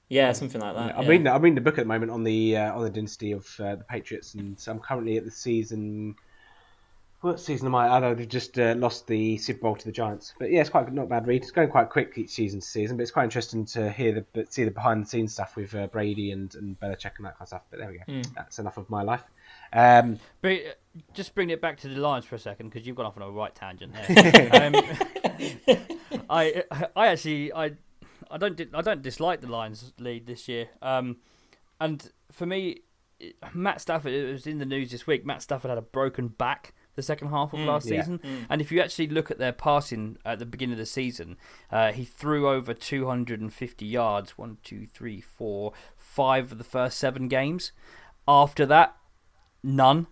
[0.09, 0.97] Yeah, something like that.
[0.97, 1.09] I'm yeah.
[1.09, 1.27] reading.
[1.27, 3.75] I'm reading the book at the moment on the uh, on the dynasty of uh,
[3.75, 6.15] the Patriots, and so I'm currently at the season.
[7.21, 7.89] What season am I?
[7.89, 10.69] I know they've just uh, lost the Super Bowl to the Giants, but yeah, it's
[10.69, 11.43] quite not a bad read.
[11.43, 14.47] It's going quite quick each season to season, but it's quite interesting to hear the
[14.49, 17.41] see the behind the scenes stuff with uh, Brady and and Belichick and that kind
[17.41, 17.61] of stuff.
[17.69, 18.03] But there we go.
[18.07, 18.33] Mm.
[18.33, 19.23] That's enough of my life.
[19.73, 22.95] Um, but uh, just bring it back to the Lions for a second because you've
[22.95, 24.49] gone off on a right tangent there.
[24.63, 26.63] um, I
[26.95, 27.73] I actually I
[28.29, 30.69] I don't I don't dislike the Lions lead this year.
[30.81, 31.17] Um,
[31.79, 32.81] and for me,
[33.53, 35.25] Matt Stafford it was in the news this week.
[35.25, 38.01] Matt Stafford had a broken back the second half of mm, last yeah.
[38.01, 38.45] season, mm.
[38.49, 41.37] and if you actually look at their passing at the beginning of the season,
[41.71, 44.37] uh, he threw over 250 yards.
[44.37, 47.71] One, two, three, four, five of the first seven games.
[48.27, 48.97] After that,
[49.63, 50.07] none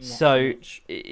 [0.00, 0.52] so,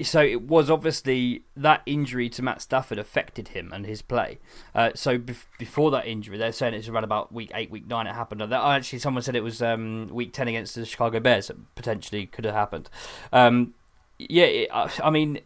[0.02, 4.38] so it was obviously that injury to Matt Stafford affected him and his play.
[4.74, 5.18] Uh, so
[5.58, 8.06] before that injury, they're saying it's around about week eight, week nine.
[8.06, 8.42] It happened.
[8.42, 11.48] Actually, someone said it was um, week ten against the Chicago Bears.
[11.48, 12.88] That potentially could have happened.
[13.32, 13.74] Um,
[14.18, 15.40] yeah, it, I mean,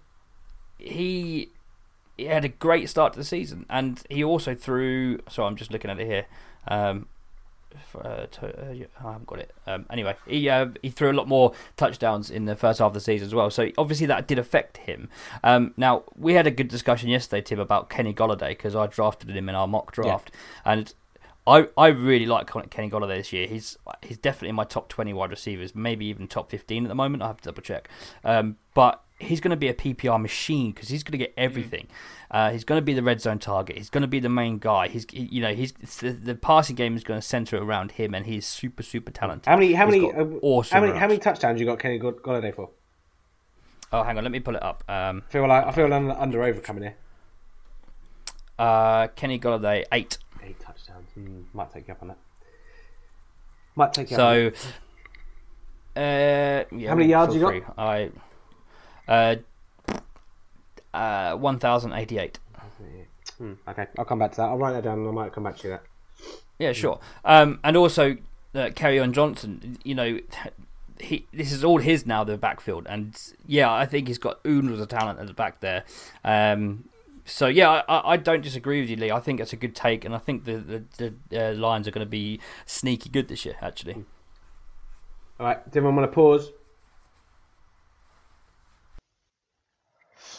[0.78, 1.50] he
[2.16, 5.20] he had a great start to the season, and he also threw.
[5.28, 6.26] So I'm just looking at it here.
[6.68, 7.06] Um,
[7.94, 9.54] uh, to, uh, I haven't got it.
[9.66, 12.94] Um, anyway, he uh, he threw a lot more touchdowns in the first half of
[12.94, 13.50] the season as well.
[13.50, 15.08] So obviously that did affect him.
[15.44, 19.30] Um, now we had a good discussion yesterday, Tim, about Kenny Golladay because I drafted
[19.30, 20.72] him in our mock draft, yeah.
[20.72, 20.94] and
[21.46, 23.46] I, I really like Kenny Golladay this year.
[23.46, 26.94] He's he's definitely in my top twenty wide receivers, maybe even top fifteen at the
[26.94, 27.22] moment.
[27.22, 27.88] I have to double check.
[28.24, 31.42] Um, but he's going to be a PPR machine because he's going to get mm.
[31.42, 31.88] everything.
[32.30, 33.76] Uh, he's going to be the red zone target.
[33.76, 34.88] He's going to be the main guy.
[34.88, 38.14] He's he, you know he's the, the, passing game is going to center around him,
[38.14, 39.46] and he's super super talented.
[39.46, 42.54] How many how many uh, awesome how many how many touchdowns you got Kenny Golladay
[42.54, 42.70] for?
[43.92, 44.82] Oh, hang on, let me pull it up.
[44.88, 46.96] Um, I feel like I feel under, under over coming here.
[48.58, 50.18] Uh, Kenny Golladay eight.
[50.42, 51.08] Eight touchdowns.
[51.16, 52.18] Mm, might take you up on that.
[53.76, 54.56] Might take you so, up.
[54.56, 54.68] So,
[55.96, 57.78] uh, yeah, how many yards you got?
[57.78, 58.10] I
[59.08, 59.36] uh,
[60.94, 62.38] uh, 1,088.
[63.38, 64.44] Hmm, okay, I'll come back to that.
[64.44, 65.82] I'll write that down and I might come back to that.
[66.58, 67.00] Yeah, sure.
[67.24, 68.16] Um, and also,
[68.54, 70.20] uh, on Johnson, you know,
[70.98, 72.86] he this is all his now, the backfield.
[72.88, 75.84] And yeah, I think he's got oodles of talent at the back there.
[76.24, 76.88] Um,
[77.26, 79.10] so yeah, I, I don't disagree with you, Lee.
[79.10, 81.90] I think it's a good take, and I think the the, the uh, Lions are
[81.90, 84.04] going to be sneaky good this year, actually.
[85.38, 86.50] All right, do want to pause?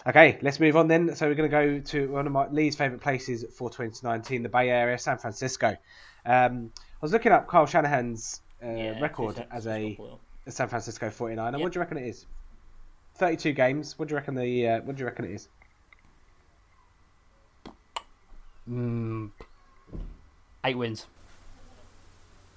[0.05, 1.15] Okay, let's move on then.
[1.15, 4.49] So we're going to go to one of my Lee's favourite places for 2019, the
[4.49, 5.75] Bay Area, San Francisco.
[6.25, 9.97] Um, I was looking up Kyle Shanahan's uh, yeah, record as a,
[10.45, 11.53] a, San Francisco 49er.
[11.53, 11.61] Yep.
[11.61, 12.25] What do you reckon it is?
[13.15, 13.97] 32 games.
[13.97, 14.67] What do you reckon the?
[14.67, 15.47] Uh, what do you reckon it is?
[18.69, 19.31] Mm,
[20.65, 21.07] eight wins.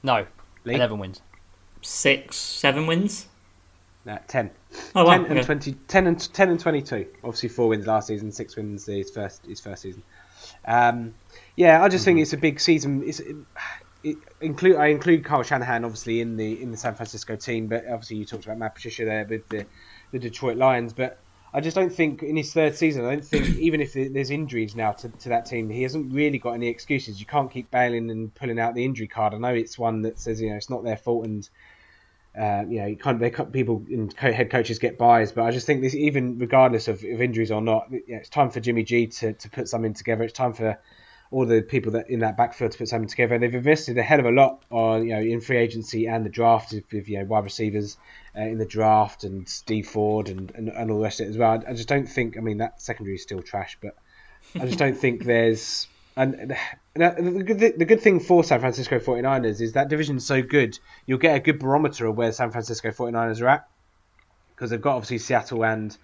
[0.03, 0.27] No,
[0.65, 0.75] Lee?
[0.75, 1.23] eleven wins.
[1.83, 3.29] Six, seven wins.
[4.05, 4.51] No, ten.
[4.95, 5.19] Oh wow.
[5.19, 5.47] 10 and okay.
[5.47, 7.07] 20, 10 and 10 and 22.
[7.23, 10.03] Obviously, four wins last season, six wins his first his first season.
[10.65, 11.15] Um,
[11.57, 13.03] yeah, I just think it's a big season.
[13.05, 13.37] It's, it,
[14.03, 17.85] it include I include Carl Shanahan obviously in the in the San Francisco team, but
[17.87, 19.67] obviously you talked about Matt Patricia there with the
[20.13, 21.19] the Detroit Lions, but.
[21.53, 23.05] I just don't think in his third season.
[23.05, 26.39] I don't think even if there's injuries now to, to that team, he hasn't really
[26.39, 27.19] got any excuses.
[27.19, 29.35] You can't keep bailing and pulling out the injury card.
[29.35, 31.51] I know it's one that says you know it's not their fault and
[32.41, 35.67] uh, you know, you can't, they people and head coaches get buys, but I just
[35.67, 39.09] think this, even regardless of, of injuries or not, yeah, it's time for Jimmy G
[39.09, 40.25] to, to put something together.
[40.25, 40.79] It's time for
[41.31, 43.39] all the people that in that backfield to put something together.
[43.39, 46.31] They've invested a hell of a lot on you know in free agency and the
[46.31, 47.99] draft with you know wide receivers
[48.35, 51.31] uh, in the draft and Steve Ford and, and, and all the rest of it
[51.31, 51.63] as well.
[51.69, 52.39] I just don't think.
[52.39, 53.97] I mean that secondary is still trash, but
[54.55, 55.87] I just don't think there's.
[56.21, 56.57] And
[56.95, 61.19] the good, the good thing for San Francisco 49ers is that division's so good, you'll
[61.19, 63.69] get a good barometer of where San Francisco 49ers are at.
[64.51, 65.97] Because they've got obviously Seattle and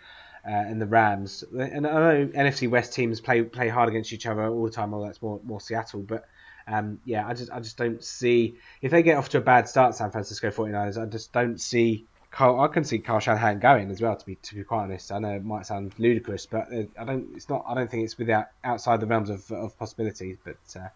[0.46, 1.44] uh, and the Rams.
[1.52, 4.94] And I know NFC West teams play play hard against each other all the time,
[4.94, 6.00] although that's more, more Seattle.
[6.00, 6.24] But
[6.66, 8.57] um, yeah, I just I just don't see.
[8.81, 12.07] If they get off to a bad start, San Francisco 49ers, I just don't see.
[12.37, 14.14] Carl, I can see Carl Shanahan going as well.
[14.14, 17.05] To be to be quite honest, I know it might sound ludicrous, but uh, I
[17.05, 17.29] don't.
[17.35, 17.64] It's not.
[17.66, 20.37] I don't think it's without outside the realms of, of possibility.
[20.44, 20.88] But uh,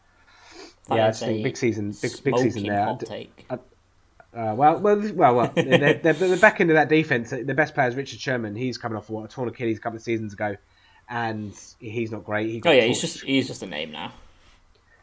[0.94, 2.84] yeah, I just think big season, big big season there.
[2.84, 3.46] hot take.
[3.48, 3.56] Uh,
[4.32, 4.80] well, well,
[5.14, 5.52] well, well.
[5.54, 8.54] they're, they're, the back end of that defense, the best player is Richard Sherman.
[8.54, 10.56] He's coming off what a torn Achilles a couple of seasons ago,
[11.08, 12.50] and he's not great.
[12.50, 14.12] He Oh yeah, he's just he's just a name now.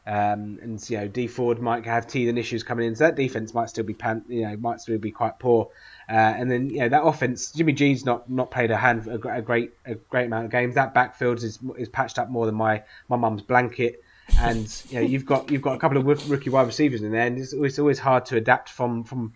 [0.08, 3.54] Um, and you know, D Ford might have teething issues coming in, so that defense
[3.54, 5.70] might still be pan, you know, might still be quite poor.
[6.10, 9.18] Uh, and then you know that offense, Jimmy G's not not played a hand a,
[9.18, 10.76] great a great amount of games.
[10.76, 14.02] That backfield is is patched up more than my my mum's blanket.
[14.40, 17.12] And you know you've got you've got a couple of roo- rookie wide receivers in
[17.12, 19.34] there, and it's, it's always hard to adapt from from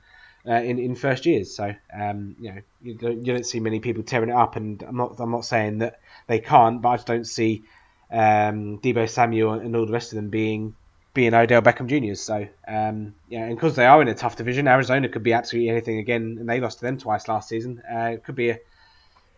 [0.48, 1.54] uh, in in first years.
[1.54, 4.82] So um, you know you don't, you don't see many people tearing it up, and
[4.84, 7.64] I'm not I'm not saying that they can't, but I just don't see
[8.12, 10.76] um, Deebo Samuel and all the rest of them being
[11.14, 12.22] being Odell Beckham Juniors.
[12.22, 15.70] So um, yeah, and because they are in a tough division, Arizona could be absolutely
[15.70, 17.82] anything again, and they lost to them twice last season.
[17.92, 18.60] Uh, it could be a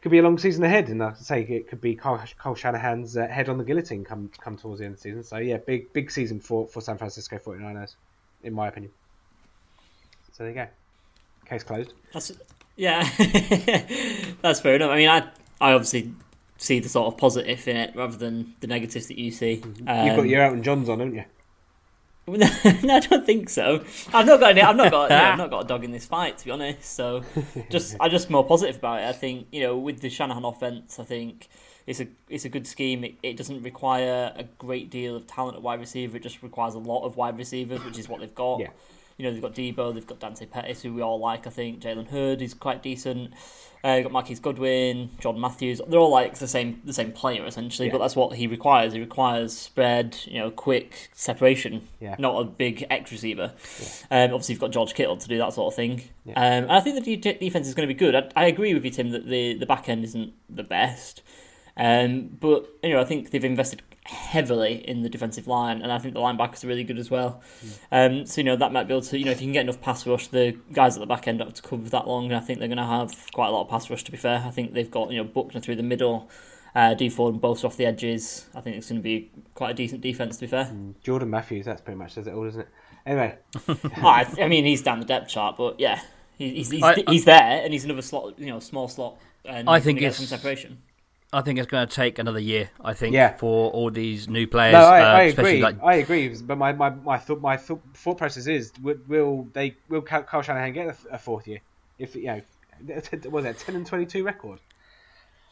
[0.02, 2.20] could be a long season ahead, and like I say it could be Cole,
[2.56, 5.24] Shanahan's uh, head on the guillotine come come towards the end of the season.
[5.24, 7.96] So yeah, big big season for, for San Francisco 49ers,
[8.44, 8.92] in my opinion.
[10.34, 10.68] So there you go.
[11.46, 11.94] Case closed.
[12.12, 12.32] That's
[12.76, 13.08] yeah,
[14.42, 14.92] that's fair enough.
[14.92, 15.20] I mean, I
[15.62, 16.12] I obviously
[16.58, 19.56] see the sort of positive in it rather than the negatives that you see.
[19.56, 21.24] You've Um, got your Elton Johns on, haven't you?
[22.28, 22.48] no,
[22.96, 23.84] I don't think so.
[24.14, 25.92] I've not got any, I've not got you know, I've not got a dog in
[25.92, 26.86] this fight to be honest.
[26.86, 27.24] So
[27.70, 29.08] just I'm just more positive about it.
[29.08, 31.50] I think you know with the Shanahan offense, I think
[31.86, 33.04] it's a it's a good scheme.
[33.04, 36.16] It, it doesn't require a great deal of talent at wide receiver.
[36.16, 38.62] It just requires a lot of wide receivers, which is what they've got.
[38.62, 38.70] Yeah.
[39.18, 41.46] You know they've got Deebo, they've got Dante Pettis, who we all like.
[41.48, 43.34] I think Jalen Hurd is quite decent.
[43.86, 45.82] Uh, you've got Marquise Goodwin, John Matthews.
[45.88, 47.92] They're all like the same the same player essentially, Yeah.
[47.92, 48.94] but that's what he requires.
[48.94, 52.16] He requires spread, you know, quick separation, Yeah.
[52.18, 53.52] not a big X receiver.
[54.10, 56.04] Um, obviously, you've got George Kittle to do that sort of thing.
[56.26, 56.34] Yeah.
[56.38, 58.16] Um, and I think the de- defense is going to be good.
[58.16, 61.22] I, I agree with you, Tim, that the the back end isn't the best.
[61.76, 65.98] Um, but you know, I think they've invested heavily in the defensive line, and I
[65.98, 67.42] think the linebackers are really good as well.
[67.92, 69.62] Um, so you know that might be able to, you know, if you can get
[69.62, 72.26] enough pass rush, the guys at the back end don't have to cover that long.
[72.26, 74.04] And I think they're going to have quite a lot of pass rush.
[74.04, 76.30] To be fair, I think they've got you know Buckner through the middle,
[76.76, 78.48] uh, D Ford and both off the edges.
[78.54, 80.36] I think it's going to be quite a decent defense.
[80.38, 80.72] To be fair,
[81.04, 82.70] Jordan Matthews, that's pretty much does it all, doesn't it?
[83.06, 83.38] Anyway,
[83.68, 86.02] Oh, I, I mean he's down the depth chart, but yeah,
[86.38, 89.18] he- he's he's, I- he's there, and he's another slot, you know, small slot.
[89.46, 90.78] And I think gonna it's- some separation.
[91.34, 92.70] I think it's going to take another year.
[92.84, 93.36] I think Yeah.
[93.38, 94.74] for all these new players.
[94.74, 95.62] no, I, uh, I agree.
[95.62, 96.30] Like, I agree.
[96.30, 100.42] But my my my thought my thought, thought process is will, will they will Kyle
[100.42, 101.60] Shanahan get a, a fourth year
[101.98, 102.42] if you know
[103.30, 104.60] was that ten and twenty two record?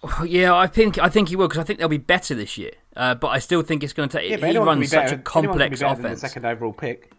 [0.26, 2.72] yeah, I think I think he will because I think they'll be better this year.
[2.96, 4.30] Uh, but I still think it's going to take.
[4.30, 5.15] Yeah, he anyone be runs such better.
[5.15, 6.22] a be complex the offense.
[6.22, 7.12] second overall pick.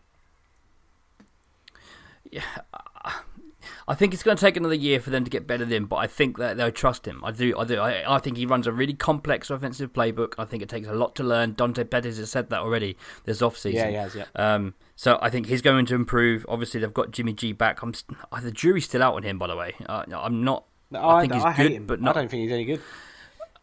[3.89, 5.97] I think it's going to take another year for them to get better than but
[5.97, 7.23] I think that they'll trust him.
[7.25, 7.57] I do.
[7.59, 7.79] I do.
[7.79, 10.35] I, I think he runs a really complex offensive playbook.
[10.39, 11.55] I think it takes a lot to learn.
[11.55, 13.81] Dante Pettis has said that already this off season.
[13.81, 14.25] Yeah, he has, yeah.
[14.37, 16.47] Um, so I think he's going to improve.
[16.49, 17.83] Obviously, they've got Jimmy G back.
[17.83, 19.75] I'm st- uh, the jury's still out on him, by the way.
[19.87, 20.65] Uh, I'm not.
[20.91, 22.17] No, I I, think he's I hate good, him, but not.
[22.17, 22.81] I don't think he's any good.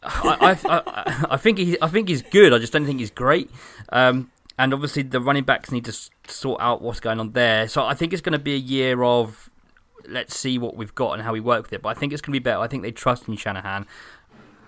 [0.03, 2.53] I, I, I, I think he, I think he's good.
[2.53, 3.49] I just don't think he's great.
[3.89, 5.93] Um, and obviously the running backs need to
[6.27, 7.67] sort out what's going on there.
[7.67, 9.49] So I think it's going to be a year of
[10.07, 11.81] let's see what we've got and how we work with it.
[11.81, 12.59] But I think it's going to be better.
[12.59, 13.85] I think they trust in Shanahan.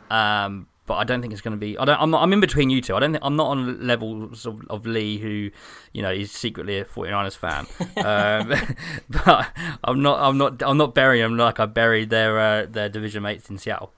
[0.10, 1.78] Um, but I don't think it's going to be.
[1.78, 2.02] I don't.
[2.02, 2.96] I'm, not, I'm in between you two.
[2.96, 5.50] I don't think I'm not on levels of, of Lee, who
[5.94, 7.66] you know is secretly a 49ers fan.
[8.06, 8.76] um,
[9.10, 9.48] but
[9.84, 10.20] I'm not.
[10.20, 10.62] I'm not.
[10.62, 13.94] I'm not burying them like I buried their uh, their division mates in Seattle.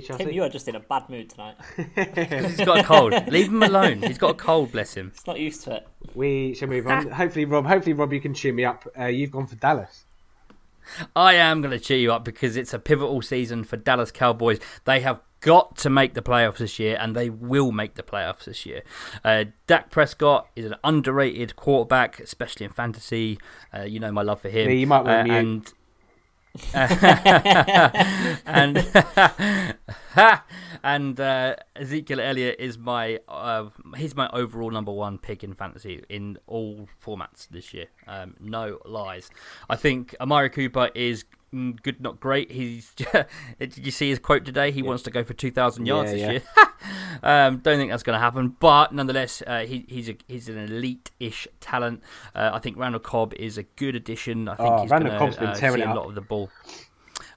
[0.00, 1.56] Tim, you are just in a bad mood tonight.
[1.76, 3.12] He's got a cold.
[3.28, 4.02] Leave him alone.
[4.02, 4.72] He's got a cold.
[4.72, 5.12] Bless him.
[5.14, 5.88] He's not used to it.
[6.14, 7.10] We shall move on.
[7.10, 7.66] hopefully, Rob.
[7.66, 8.86] Hopefully, Rob, you can cheer me up.
[8.98, 10.04] Uh, you've gone for Dallas.
[11.14, 14.58] I am going to cheer you up because it's a pivotal season for Dallas Cowboys.
[14.84, 18.44] They have got to make the playoffs this year, and they will make the playoffs
[18.44, 18.82] this year.
[19.24, 23.38] Uh, Dak Prescott is an underrated quarterback, especially in fantasy.
[23.74, 24.68] Uh, you know my love for him.
[24.68, 25.72] Yeah, you might want uh, to and
[28.46, 28.86] and
[30.82, 36.04] and uh, Ezekiel Elliott is my uh, he's my overall number one pick in fantasy
[36.08, 37.86] in all formats this year.
[38.06, 39.30] Um, no lies.
[39.70, 42.50] I think Amari Cooper is good, not great.
[42.50, 42.92] He's
[43.58, 44.70] did you see his quote today?
[44.70, 44.86] He yeah.
[44.86, 46.62] wants to go for two thousand yards yeah, this yeah.
[46.62, 46.72] year.
[47.22, 50.58] um, don't think that's going to happen, but nonetheless, uh, he, he's a, he's an
[50.58, 52.02] elite-ish talent.
[52.34, 54.48] Uh, I think Randall Cobb is a good addition.
[54.48, 56.14] I think oh, he's Randall gonna, Cobb's been uh, tearing see it a lot of
[56.14, 56.50] the ball.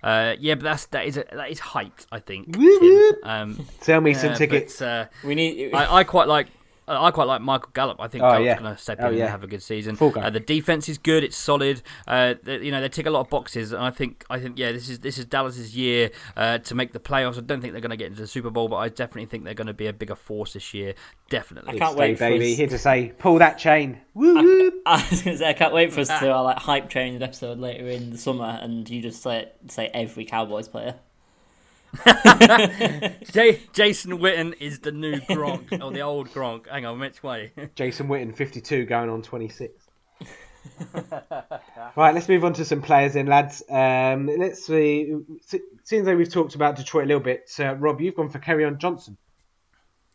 [0.02, 2.06] Uh, yeah, but that's that is a, that is hyped.
[2.12, 2.56] I think.
[2.58, 4.80] Woo Um, Sell me yeah, some tickets.
[4.80, 5.74] but, uh, We need.
[5.74, 6.48] I, I quite like.
[6.88, 7.98] I quite like Michael Gallup.
[8.00, 8.60] I think Oh, Gallup's yeah.
[8.60, 9.22] going to step Oh, in yeah.
[9.24, 9.98] and have a good season.
[10.00, 11.24] Uh, the defense is good.
[11.24, 11.82] It's solid.
[12.08, 14.60] Uh, they, you know they tick a lot of boxes, and I think I think
[14.60, 17.38] yeah, this is this is Dallas's year uh, to make the playoffs.
[17.38, 19.46] I don't think they're going to get into the Super Bowl, but I definitely think
[19.46, 20.94] they're going to be a bigger force this year.
[21.30, 21.76] Definitely.
[21.76, 22.52] I can't Stay, wait for baby.
[22.52, 23.98] us- Here to say, pull that chain.
[24.14, 24.72] Woo woo.
[24.86, 26.90] I was going to say I can't wait for us to do our like hype
[26.90, 30.96] training episode later in the summer, and you just say say every Cowboys player.
[33.32, 36.68] J- Jason Witten is the new Gronk or the old Gronk.
[36.68, 37.52] Hang on, which way?
[37.76, 39.74] Jason Witten, 52, going on 26.
[41.96, 43.64] right, let's move on to some players then, lads.
[43.70, 45.14] Um, let's see.
[45.84, 47.50] Seems like we've talked about Detroit a little bit.
[47.60, 49.18] Uh, Rob, you've gone for Kerryon Johnson.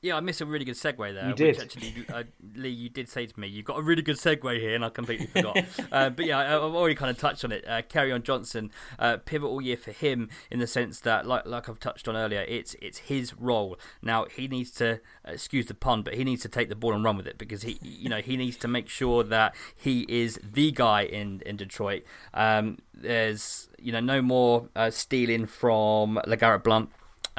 [0.03, 1.29] Yeah, I missed a really good segue there.
[1.29, 1.59] You did.
[1.59, 2.23] Which actually, uh,
[2.55, 4.89] Lee, you did say to me, you've got a really good segue here, and I
[4.89, 5.59] completely forgot.
[5.93, 7.67] uh, but yeah, I, I've already kind of touched on it.
[7.69, 11.81] Uh, Kerryon Johnson, uh, pivotal year for him in the sense that, like like I've
[11.81, 13.79] touched on earlier, it's it's his role.
[14.01, 17.05] Now he needs to, excuse the pun, but he needs to take the ball and
[17.05, 20.41] run with it because he, you know, he needs to make sure that he is
[20.43, 22.05] the guy in in Detroit.
[22.33, 26.91] Um, there's you know no more uh, stealing from LeGarrette Blount.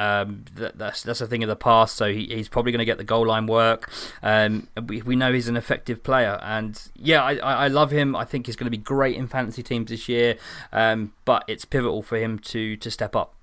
[0.02, 1.96] Um, that, that's that's a thing of the past.
[1.96, 3.92] So he, he's probably going to get the goal line work.
[4.24, 8.16] Um, we, we know he's an effective player, and yeah, I, I love him.
[8.16, 10.38] I think he's going to be great in fantasy teams this year.
[10.72, 13.36] Um, but it's pivotal for him to to step up.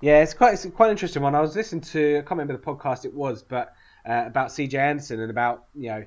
[0.00, 1.36] Yeah, it's quite it's quite an interesting one.
[1.36, 3.74] I was listening to I can't remember the podcast it was, but
[4.08, 6.04] uh, about CJ Anderson and about you know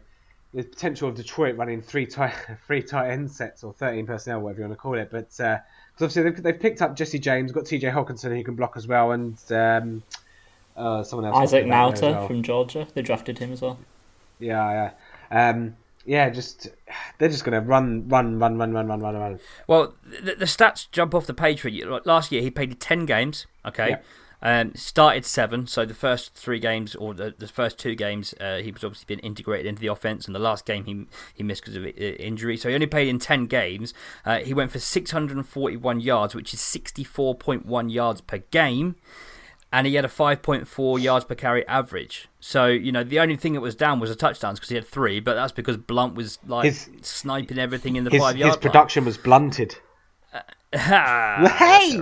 [0.53, 2.33] the potential of Detroit running three tight
[2.67, 5.09] three tight end sets or thirteen personnel, whatever you want to call it.
[5.09, 5.59] But uh
[6.05, 9.11] obviously they've, they've picked up Jesse James, got TJ Hockenson who can block as well,
[9.11, 10.03] and um,
[10.75, 11.37] uh, someone else.
[11.37, 12.27] Isaac back there as Nauta well.
[12.27, 12.87] from Georgia.
[12.93, 13.79] They drafted him as well.
[14.39, 14.91] Yeah,
[15.31, 15.49] yeah.
[15.49, 16.69] Um, yeah, just
[17.17, 19.39] they're just gonna run, run, run, run, run, run, run, run.
[19.67, 21.99] Well, the, the stats jump off the page for you.
[22.05, 23.45] Last year he played ten games.
[23.65, 23.89] Okay.
[23.89, 23.99] Yeah.
[24.47, 28.59] Um, started seven, so the first three games or the, the first two games, uh,
[28.59, 31.63] he was obviously been integrated into the offense, and the last game he he missed
[31.63, 32.55] because of uh, injury.
[32.55, 33.93] So he only played in ten games.
[34.25, 38.95] Uh, he went for 641 yards, which is 64.1 yards per game,
[39.73, 42.29] and he had a 5.4 yards per carry average.
[42.39, 44.87] So you know the only thing that was down was the touchdowns because he had
[44.87, 48.53] three, but that's because Blount was like His- sniping everything in the His, five yard
[48.53, 49.75] his production was blunted.
[50.73, 52.01] Ha, Hey!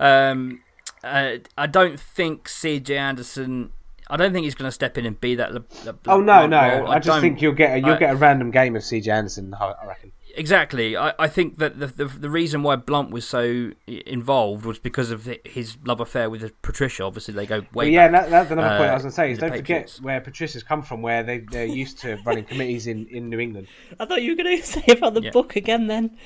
[0.00, 0.60] Um,
[1.04, 3.70] uh, I don't think CJ Anderson.
[4.10, 5.52] I don't think he's going to step in and be that.
[5.52, 6.78] Le, Le, Oh no, LeBlanc no!
[6.84, 6.90] role.
[6.90, 9.54] I just think you'll get a, you'll I- get a random game of CJ Anderson.
[9.60, 10.12] I I reckon.
[10.34, 10.96] exactly.
[10.96, 15.10] I, I think that the, the the reason why Blount was so involved was because
[15.10, 17.04] of his love affair with Patricia.
[17.04, 17.66] Obviously, they go way.
[17.72, 18.22] But yeah, back.
[18.22, 19.32] that, that's another point I was uh, going to say.
[19.32, 19.96] Is don't Patriots.
[19.96, 23.38] forget where Patricia's come from, where they they're used to running committees in, in New
[23.40, 23.66] England.
[24.00, 25.30] I thought you were going to say about the Yeah.
[25.32, 25.86] book again.
[25.86, 26.16] Then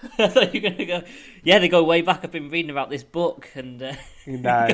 [0.18, 1.02] I thought you were going to go.
[1.42, 2.20] Yeah, they go way back.
[2.22, 3.94] I've been reading about this book, and uh,
[4.26, 4.70] No, I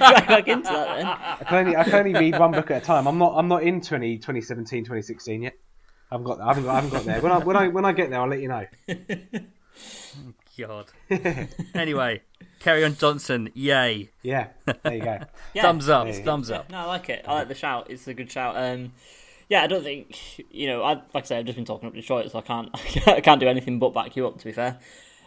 [0.00, 1.38] right back into that.
[1.38, 3.06] Then can only I can only read one book at a time.
[3.06, 5.54] I'm not I'm not in 20, 2017, 2016 yet.
[6.10, 7.20] I haven't got I haven't got, I haven't got there.
[7.20, 8.66] When I when I when I get there, I'll let you know.
[10.58, 10.86] God.
[11.74, 12.22] anyway,
[12.60, 13.50] carry on Johnson.
[13.54, 14.10] Yay!
[14.22, 14.48] Yeah,
[14.84, 15.18] there you go.
[15.52, 15.62] Yeah.
[15.62, 16.04] Thumbs up.
[16.04, 16.24] There you go.
[16.26, 16.70] Thumbs Yeah, up.
[16.70, 17.24] no, I like it.
[17.26, 17.90] I like the shout.
[17.90, 18.56] It's a good shout.
[18.56, 18.92] Um,
[19.48, 20.82] yeah, I don't think you know.
[20.82, 22.70] I like I say, I've just been talking up Detroit, so I can't
[23.08, 24.38] I can't do anything but back you up.
[24.38, 24.78] To be fair,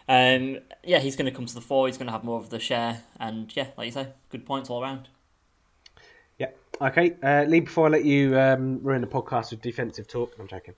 [0.08, 1.86] um, yeah, he's going to come to the fore.
[1.86, 4.70] He's going to have more of the share, and yeah, like you say, good points
[4.70, 5.08] all around.
[6.38, 6.48] Yeah.
[6.80, 7.60] Okay, uh, Lee.
[7.60, 10.74] Before I let you um, ruin the podcast with defensive talk, I'm joking.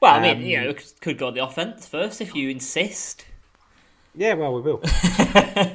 [0.00, 2.48] Well, I mean, Um, you know, could- could go on the offense first if you
[2.48, 3.26] insist.
[4.14, 4.82] Yeah, well, we will.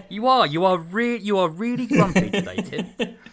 [0.10, 3.16] You are, you are, re- you are really grumpy today, Tim.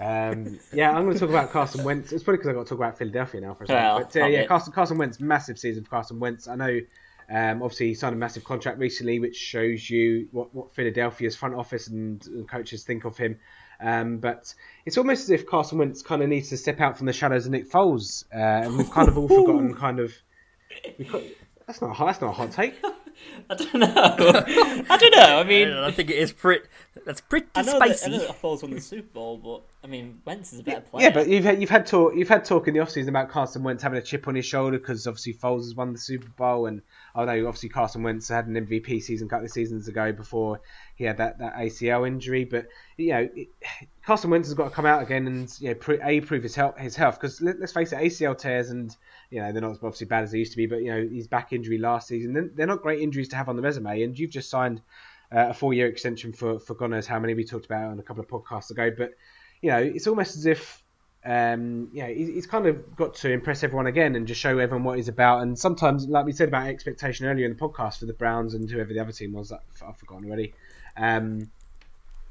[0.00, 2.12] Um, yeah, I'm going to talk about Carson Wentz.
[2.12, 3.82] It's probably because I've got to talk about Philadelphia now for a second.
[3.82, 4.48] Well, but uh, yeah, yet.
[4.48, 6.46] Carson, Carson Wentz, massive season for Carson Wentz.
[6.48, 6.80] I know,
[7.28, 11.56] um, obviously, he signed a massive contract recently, which shows you what, what Philadelphia's front
[11.56, 13.38] office and, and coaches think of him.
[13.80, 14.54] Um, but
[14.86, 17.44] it's almost as if Carson Wentz kind of needs to step out from the shadows
[17.46, 20.14] of Nick Foles, uh, and we've kind of all forgotten kind of.
[20.98, 21.22] we've got-
[21.66, 22.74] that's not a hot- that's not a hot take.
[23.50, 23.86] I don't know.
[24.90, 25.38] I don't know.
[25.40, 26.66] I mean, I think it is pretty.
[27.06, 28.10] That's pretty I know, that, I spicy.
[28.10, 31.08] know that Foles won the Super Bowl, but I mean, Wentz is a better player.
[31.08, 33.62] Yeah, but you've had, you've had talk you've had talk in the offseason about Carson
[33.62, 36.64] Wentz having a chip on his shoulder because obviously Foles has won the Super Bowl,
[36.64, 36.80] and
[37.14, 40.62] I know obviously Carson Wentz had an MVP season a couple of seasons ago before
[40.96, 42.46] he had that, that ACL injury.
[42.46, 43.48] But you know, it,
[44.06, 46.54] Carson Wentz has got to come out again and you know, pre, a prove his
[46.54, 48.96] health his health because let, us face it, ACL tears and
[49.28, 51.28] you know they're not obviously bad as they used to be, but you know his
[51.28, 54.18] back injury last season they're, they're not great injuries to have on the resume, and
[54.18, 54.80] you've just signed.
[55.32, 58.02] Uh, a four-year extension for for God knows how many we talked about on a
[58.02, 59.14] couple of podcasts ago, but
[59.64, 60.84] you know it's almost as if
[61.24, 64.84] um, yeah, he- he's kind of got to impress everyone again and just show everyone
[64.84, 65.40] what he's about.
[65.40, 68.70] And sometimes, like we said about expectation earlier in the podcast for the Browns and
[68.70, 70.52] whoever the other team was, I've forgotten already.
[70.98, 71.50] Um,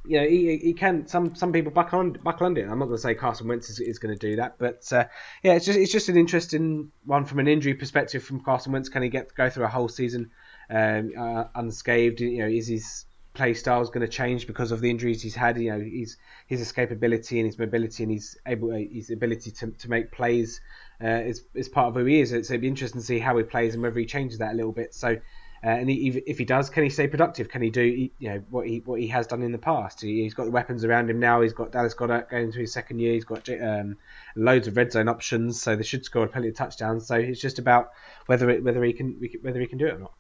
[0.06, 1.08] you know, he, he can.
[1.08, 2.70] Some some people buckle on buckle under it.
[2.70, 5.06] I'm not going to say Carson Wentz is, is going to do that, but uh,
[5.42, 8.90] yeah, it's just it's just an interesting one from an injury perspective from Carson Wentz.
[8.90, 10.30] Can he get go through a whole season
[10.70, 12.20] um, uh, unscathed?
[12.20, 15.36] You know, is his play style is going to change because of the injuries he's
[15.36, 15.58] had?
[15.60, 16.18] You know, he's
[16.48, 20.62] his escapability and his mobility and his able his ability to, to make plays
[21.04, 22.30] uh, is is part of who he is.
[22.30, 24.56] So it'd be interesting to see how he plays and whether he changes that a
[24.56, 24.94] little bit.
[24.94, 25.18] So.
[25.66, 27.48] Uh, and he, if he does, can he stay productive?
[27.48, 30.02] Can he do you know what he what he has done in the past?
[30.02, 31.40] He, has got the weapons around him now.
[31.40, 33.14] He's got Dallas Goedert going into his second year.
[33.14, 33.96] He's got um,
[34.36, 37.08] loads of red zone options, so they should score plenty of touchdowns.
[37.08, 37.92] So it's just about
[38.26, 40.12] whether it, whether he can whether he can do it or not.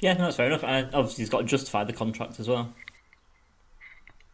[0.00, 0.64] Yeah, no, that's fair enough.
[0.64, 2.72] And obviously, he's got to justify the contract as well.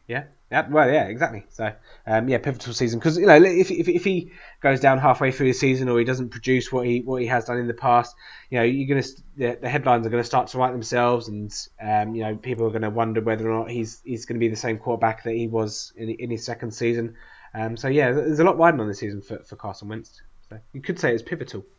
[0.08, 1.44] Yeah, yeah, well, yeah, exactly.
[1.50, 1.72] So,
[2.06, 5.46] um, yeah, pivotal season because you know if, if if he goes down halfway through
[5.46, 8.14] the season or he doesn't produce what he what he has done in the past,
[8.50, 9.06] you know, you're gonna
[9.36, 12.70] the, the headlines are gonna start to write themselves, and um, you know, people are
[12.70, 15.92] gonna wonder whether or not he's he's gonna be the same quarterback that he was
[15.96, 17.14] in in his second season.
[17.54, 20.20] Um, so yeah, there's a lot riding on this season for for Carson Wentz.
[20.48, 21.64] So you could say it's pivotal.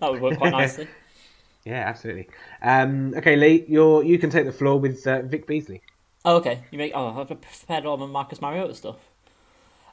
[0.00, 0.88] That would work quite nicely.
[1.64, 2.28] Yeah, absolutely.
[2.60, 5.80] Um, okay, Lee, you're you can take the floor with uh, Vic Beasley.
[6.24, 6.62] Oh, okay.
[6.70, 6.92] You make.
[6.94, 8.96] Oh, I've prepared all my Marcus Mariota stuff.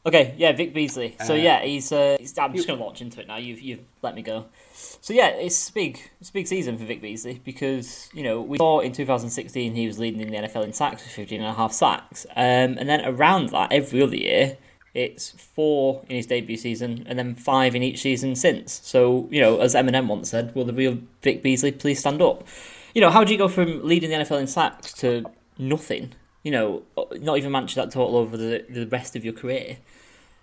[0.05, 1.15] Okay, yeah, Vic Beasley.
[1.25, 1.91] So Uh, yeah, he's.
[1.91, 3.35] Uh, he's I'm just gonna launch into it now.
[3.35, 4.45] You've you've let me go.
[4.73, 5.99] So yeah, it's big.
[6.21, 9.87] It's a big season for Vic Beasley because you know we saw in 2016 he
[9.87, 12.87] was leading in the NFL in sacks with 15 and a half sacks, um, and
[12.87, 14.57] then around that every other year
[14.93, 18.81] it's four in his debut season and then five in each season since.
[18.83, 22.47] So you know, as Eminem once said, "Will the real Vic Beasley please stand up?"
[22.93, 25.25] You know, how do you go from leading the NFL in sacks to
[25.57, 26.13] nothing?
[26.43, 26.83] You know,
[27.19, 29.77] not even match that total over the the rest of your career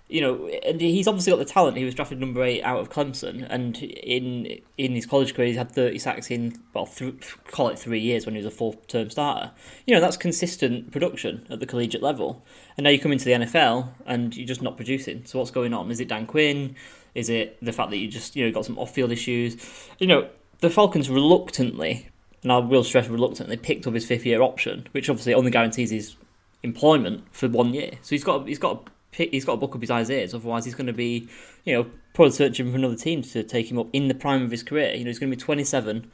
[0.09, 1.77] you know, and he's obviously got the talent.
[1.77, 5.57] He was drafted number eight out of Clemson, and in in his college career, he's
[5.57, 8.75] had thirty sacks in well, th- call it three years when he was a full
[8.87, 9.51] term starter.
[9.85, 12.45] You know, that's consistent production at the collegiate level.
[12.77, 15.25] And now you come into the NFL and you're just not producing.
[15.25, 15.91] So what's going on?
[15.91, 16.77] Is it Dan Quinn?
[17.15, 19.57] Is it the fact that you just you know got some off field issues?
[19.99, 20.29] You know,
[20.61, 22.09] the Falcons reluctantly,
[22.45, 25.91] and I will stress reluctantly, picked up his fifth year option, which obviously only guarantees
[25.91, 26.15] his
[26.63, 27.93] employment for one year.
[28.03, 30.35] So he's got he's got pick, he's got to buck up his eyes ears.
[30.35, 31.29] Otherwise, he's going to be,
[31.64, 34.51] you know, probably searching for another team to take him up in the prime of
[34.51, 34.95] his career.
[34.95, 36.11] You know, he's going to be 27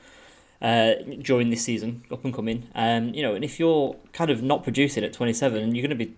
[0.62, 2.68] uh, during this season, up and coming.
[2.74, 6.06] Um, you know, and if you're kind of not producing at 27, you're going to
[6.06, 6.14] be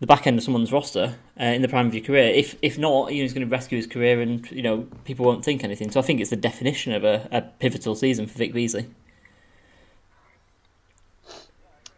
[0.00, 2.30] the back end of someone's roster uh, in the prime of your career.
[2.34, 5.24] If if not, you know, he's going to rescue his career, and you know, people
[5.24, 5.90] won't think anything.
[5.90, 8.86] So I think it's the definition of a, a pivotal season for Vic Beasley.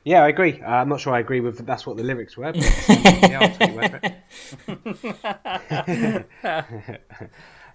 [0.04, 0.60] Yeah, I agree.
[0.60, 2.52] Uh, I'm not sure I agree with that's what the lyrics were.
[2.52, 4.00] But, yeah, I'll take your word for
[6.02, 6.30] it.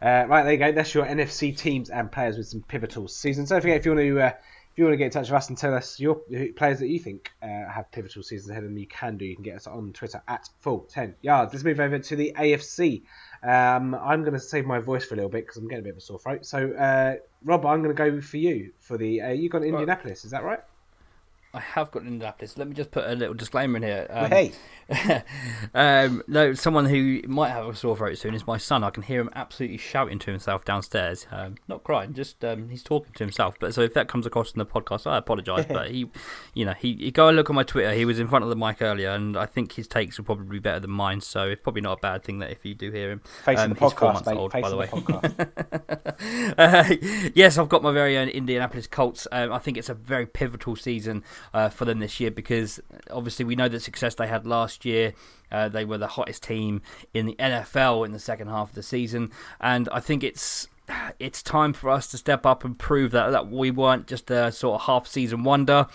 [0.02, 0.72] uh, right, there you go.
[0.72, 3.50] That's your NFC teams and players with some pivotal seasons.
[3.50, 4.22] Don't forget if you want to.
[4.22, 4.32] Uh,
[4.72, 6.22] if you want to get in touch with us and tell us your
[6.56, 9.26] players that you think uh, have pivotal seasons ahead of them, you can do.
[9.26, 11.52] You can get us on Twitter at full ten yards.
[11.52, 13.02] Let's move over to the AFC.
[13.42, 15.86] Um, I'm going to save my voice for a little bit because I'm getting a
[15.86, 16.46] bit of a sore throat.
[16.46, 19.22] So, uh, Rob, I'm going to go for you for the.
[19.22, 20.60] Uh, you got Indianapolis, is that right?
[21.52, 22.58] I have got Indianapolis.
[22.58, 24.06] Let me just put a little disclaimer in here.
[24.12, 24.52] Um, hey,
[25.74, 28.84] um, no, someone who might have a sore throat soon is my son.
[28.84, 31.26] I can hear him absolutely shouting to himself downstairs.
[31.32, 33.56] Um, not crying, just um, he's talking to himself.
[33.60, 35.66] But so if that comes across in the podcast, I apologise.
[35.70, 36.10] but he,
[36.54, 37.94] you know, he, he go and look on my Twitter.
[37.94, 40.46] He was in front of the mic earlier, and I think his takes will probably
[40.58, 41.22] be better than mine.
[41.22, 43.22] So it's probably not a bad thing that if you do hear him.
[43.44, 44.38] facing Um, the he's four podcast, months mate.
[44.38, 44.88] old, by the way.
[44.88, 45.96] podcast.
[46.58, 46.96] Uh,
[47.34, 49.26] yes, I've got my very own Indianapolis Colts.
[49.32, 51.24] Um, I think it's a very pivotal season
[51.54, 52.80] uh, for them this year because
[53.10, 55.14] obviously we know the success they had last year.
[55.52, 56.82] Uh, they were the hottest team
[57.14, 60.68] in the NFL in the second half of the season, and I think it's
[61.20, 64.52] it's time for us to step up and prove that that we weren't just a
[64.52, 65.88] sort of half season wonder.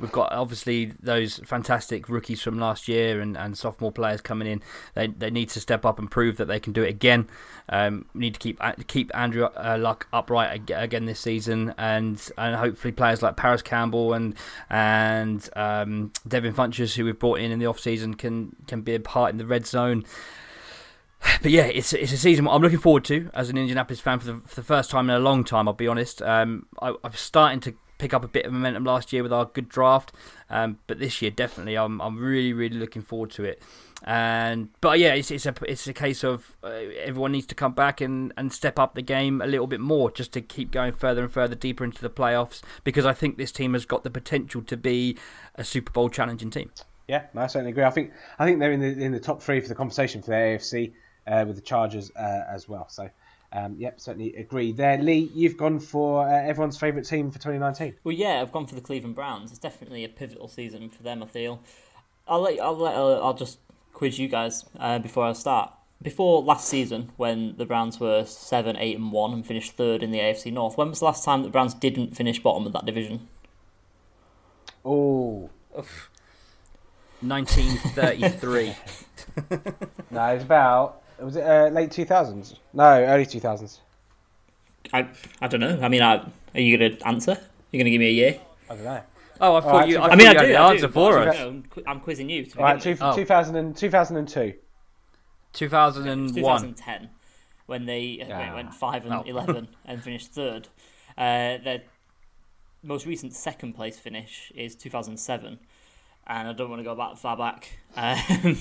[0.00, 4.62] We've got obviously those fantastic rookies from last year and, and sophomore players coming in.
[4.94, 7.28] They they need to step up and prove that they can do it again.
[7.68, 12.56] Um, we need to keep keep Andrew uh, Luck upright again this season, and and
[12.56, 14.34] hopefully players like Parris Campbell and
[14.70, 18.94] and um, Devin Funchess, who we've brought in in the off season, can can be
[18.94, 20.04] a part in the red zone.
[21.42, 24.32] But yeah, it's it's a season I'm looking forward to as an Indianapolis fan for
[24.32, 25.68] the, for the first time in a long time.
[25.68, 26.22] I'll be honest.
[26.22, 29.44] Um, I, I'm starting to pick up a bit of momentum last year with our
[29.44, 30.12] good draft,
[30.48, 33.62] um, but this year definitely I'm I'm really really looking forward to it.
[34.02, 37.74] And but yeah, it's it's a it's a case of uh, everyone needs to come
[37.74, 40.92] back and, and step up the game a little bit more just to keep going
[40.92, 44.10] further and further deeper into the playoffs because I think this team has got the
[44.10, 45.18] potential to be
[45.54, 46.70] a Super Bowl challenging team.
[47.08, 47.84] Yeah, I certainly agree.
[47.84, 50.30] I think I think they're in the in the top three for the conversation for
[50.30, 50.92] the AFC
[51.26, 52.88] uh, with the Chargers uh, as well.
[52.88, 53.10] So,
[53.52, 54.98] um, yep, certainly agree there.
[54.98, 57.96] Lee, you've gone for uh, everyone's favourite team for 2019.
[58.04, 59.50] Well, yeah, I've gone for the Cleveland Browns.
[59.50, 61.22] It's definitely a pivotal season for them.
[61.22, 61.60] I feel.
[62.28, 63.58] I'll let I'll let uh, I'll just
[63.92, 65.72] quiz you guys uh, before I start.
[66.02, 70.12] Before last season, when the Browns were seven, eight, and one, and finished third in
[70.12, 72.86] the AFC North, when was the last time the Browns didn't finish bottom of that
[72.86, 73.28] division?
[74.82, 75.50] Oh,
[77.20, 78.74] 1933.
[80.10, 82.54] no, it's about was it uh, late 2000s?
[82.72, 83.78] No, early 2000s.
[84.92, 85.08] I
[85.40, 85.78] I don't know.
[85.82, 86.16] I mean, I,
[86.54, 87.32] are you going to answer?
[87.70, 88.40] You're going to give me a year?
[88.68, 89.02] I don't know.
[89.40, 89.94] oh, I thought Alright, you.
[89.94, 90.48] so- I, I mean, you I had do.
[90.48, 91.34] the I answer do, for us.
[91.38, 92.44] No, I'm quizzing you.
[92.46, 93.12] To All right, begin two, with.
[93.12, 93.16] Oh.
[93.16, 94.54] 2000 and, 2002.
[95.52, 96.34] 2001.
[96.34, 97.10] 2010
[97.66, 98.38] when they Ah.
[98.38, 99.22] went, went 5 and Oh.
[99.26, 100.68] 11 and finished third.
[101.16, 101.82] Uh, their
[102.82, 105.58] most recent second place finish is 2007.
[106.26, 108.58] And I don't want to go that far back um,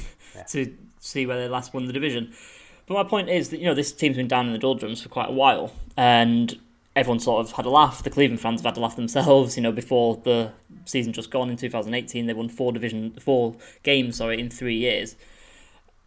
[0.50, 2.34] to see where they last won the division.
[2.88, 5.10] But my point is that you know this team's been down in the doldrums for
[5.10, 6.60] quite a while, and
[6.96, 8.02] everyone sort of had a laugh.
[8.02, 9.56] The Cleveland fans have had a laugh themselves.
[9.56, 10.54] You know, before the
[10.86, 15.16] season just gone in 2018, they won four division, four games, sorry, in three years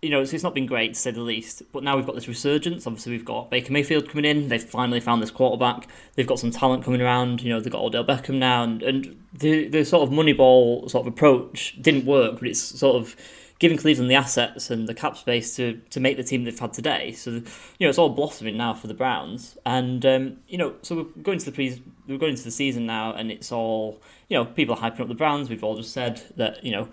[0.02, 1.62] you know, it's, it's not been great to say the least.
[1.72, 2.86] But now we've got this resurgence.
[2.86, 4.48] Obviously, we've got Baker Mayfield coming in.
[4.48, 5.88] They've finally found this quarterback.
[6.16, 7.40] They've got some talent coming around.
[7.40, 11.06] You know, they've got Odell Beckham now, and, and the the sort of Moneyball sort
[11.06, 12.40] of approach didn't work.
[12.40, 13.14] But it's sort of
[13.60, 16.72] giving Cleveland the assets and the cap space to to make the team they've had
[16.72, 17.12] today.
[17.12, 17.42] So you
[17.78, 19.56] know, it's all blossoming now for the Browns.
[19.64, 22.86] And um, you know, so we're going to the pre we're going into the season
[22.86, 25.48] now, and it's all you know, people are hyping up the Browns.
[25.48, 26.88] We've all just said that you know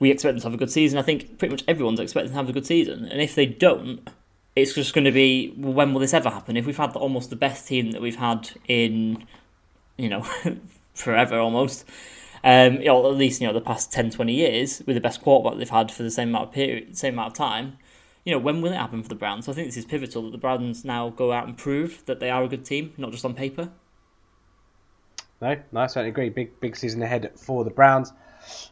[0.00, 0.98] we expect them to have a good season.
[0.98, 3.04] I think pretty much everyone's expecting to have a good season.
[3.04, 4.08] And if they don't,
[4.56, 6.56] it's just going to be well, when will this ever happen?
[6.56, 9.26] If we've had almost the best team that we've had in,
[9.96, 10.26] you know,
[10.94, 11.84] forever almost,
[12.42, 15.20] um, you know, at least you know the past 10, 20 years with the best
[15.20, 17.76] quarterback they've had for the same amount of period, same amount of time.
[18.24, 19.46] You know, when will it happen for the Browns?
[19.46, 22.20] So I think this is pivotal that the Browns now go out and prove that
[22.20, 23.70] they are a good team, not just on paper.
[25.40, 26.28] No, no, I certainly agree.
[26.28, 28.12] Big, big season ahead for the Browns.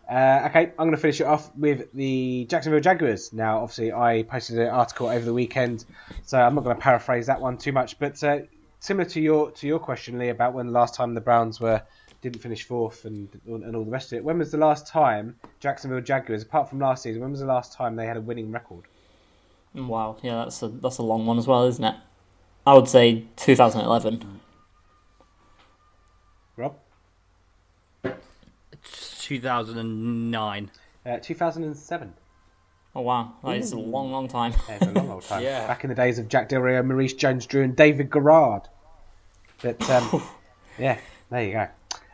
[0.08, 3.32] Uh, okay, I'm going to finish it off with the Jacksonville Jaguars.
[3.32, 5.84] Now, obviously, I posted an article over the weekend,
[6.24, 7.98] so I'm not going to paraphrase that one too much.
[7.98, 8.40] But uh,
[8.80, 11.82] similar to your to your question, Lee, about when the last time the Browns were
[12.20, 14.24] didn't finish fourth and and all the rest of it.
[14.24, 17.72] When was the last time Jacksonville Jaguars, apart from last season, when was the last
[17.74, 18.84] time they had a winning record?
[19.74, 21.94] Wow, yeah, that's a that's a long one as well, isn't it?
[22.66, 24.40] I would say 2011.
[26.56, 26.76] Rob,
[29.28, 30.70] 2009.
[31.04, 32.14] uh, 2007.
[32.94, 34.52] Oh wow, that is a long, long time.
[34.68, 35.42] Yeah, it's a long old time.
[35.48, 35.66] Yeah.
[35.66, 38.62] Back in the days of Jack Del Rio, Maurice Jones-Drew, and David Garrard.
[39.62, 40.22] But um,
[40.78, 40.98] yeah,
[41.30, 41.68] there you go.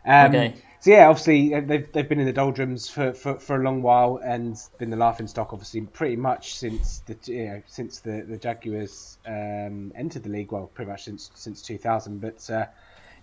[0.04, 0.54] Um, Okay.
[0.80, 3.80] So yeah, obviously uh, they've they've been in the doldrums for, for, for a long
[3.80, 8.20] while and been the laughing stock, obviously, pretty much since the you know since the
[8.28, 10.52] the Jaguars um, entered the league.
[10.52, 12.20] Well, pretty much since since 2000.
[12.20, 12.66] But uh,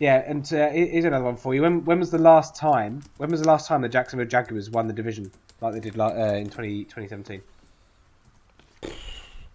[0.02, 1.62] yeah, and uh, here's another one for you.
[1.62, 3.04] When when was the last time?
[3.18, 5.32] When was the last time the Jacksonville Jaguars won the division
[5.62, 7.42] like they did like, uh, in 20, 2017?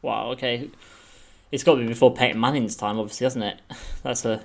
[0.03, 0.71] Wow, okay.
[1.51, 3.61] It's got to be before Peyton Manning's time, obviously, hasn't it?
[4.05, 4.45] That's a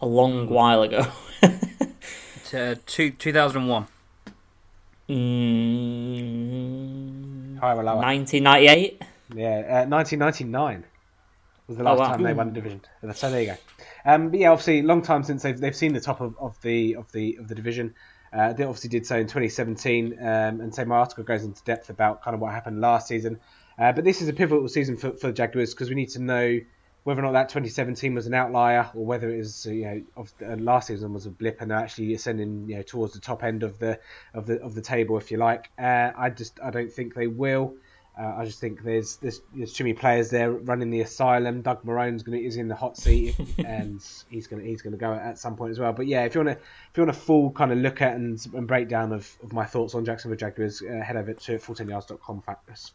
[0.00, 1.06] a long while ago.
[2.54, 3.86] Uh, two, 2001.
[6.26, 7.96] Mm, Higher or lower?
[7.96, 9.02] 1998.
[9.34, 10.84] Yeah, uh, 1999
[11.66, 12.08] was the last Oh, wow.
[12.12, 12.80] time they won the division.
[13.14, 13.56] So there you go.
[14.06, 16.94] Um, but yeah, obviously, long time since they've they've seen the top of, of the
[16.94, 17.94] of the of the division.
[18.32, 20.26] Uh, they obviously did so in 2017, um,
[20.60, 23.40] and so my article goes into depth about kind of what happened last season.
[23.78, 26.20] Uh, but this is a pivotal season for, for the Jaguars because we need to
[26.20, 26.60] know
[27.04, 30.32] whether or not that 2017 was an outlier or whether it was you know of,
[30.44, 33.44] uh, last season was a blip and they're actually ascending you know towards the top
[33.44, 34.00] end of the
[34.34, 35.70] of the of the table if you like.
[35.78, 37.76] Uh, I just I don't think they will.
[38.18, 41.60] Uh, I just think there's, there's there's too many players there running the asylum.
[41.60, 44.92] Doug Marrone's going to is in the hot seat, and he's going to he's going
[44.92, 45.92] to go at some point as well.
[45.92, 48.14] But yeah, if you want to if you want a full kind of look at
[48.14, 52.42] and, and breakdown of, of my thoughts on Jacksonville Jaguars, uh, head over to 14yards.com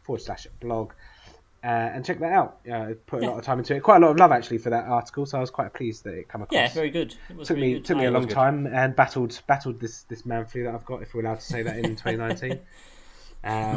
[0.04, 0.92] forward slash blog
[1.64, 2.58] uh, and check that out.
[2.64, 3.84] Yeah, I put a lot of time into it.
[3.84, 6.14] Quite a lot of love actually for that article, so I was quite pleased that
[6.14, 6.56] it come across.
[6.56, 7.14] Yeah, very good.
[7.30, 7.84] It was took very me good.
[7.84, 8.34] took me a long good.
[8.34, 11.46] time and battled battled this this man flu that I've got, if we're allowed to
[11.46, 12.58] say that in 2019.
[13.44, 13.76] Um,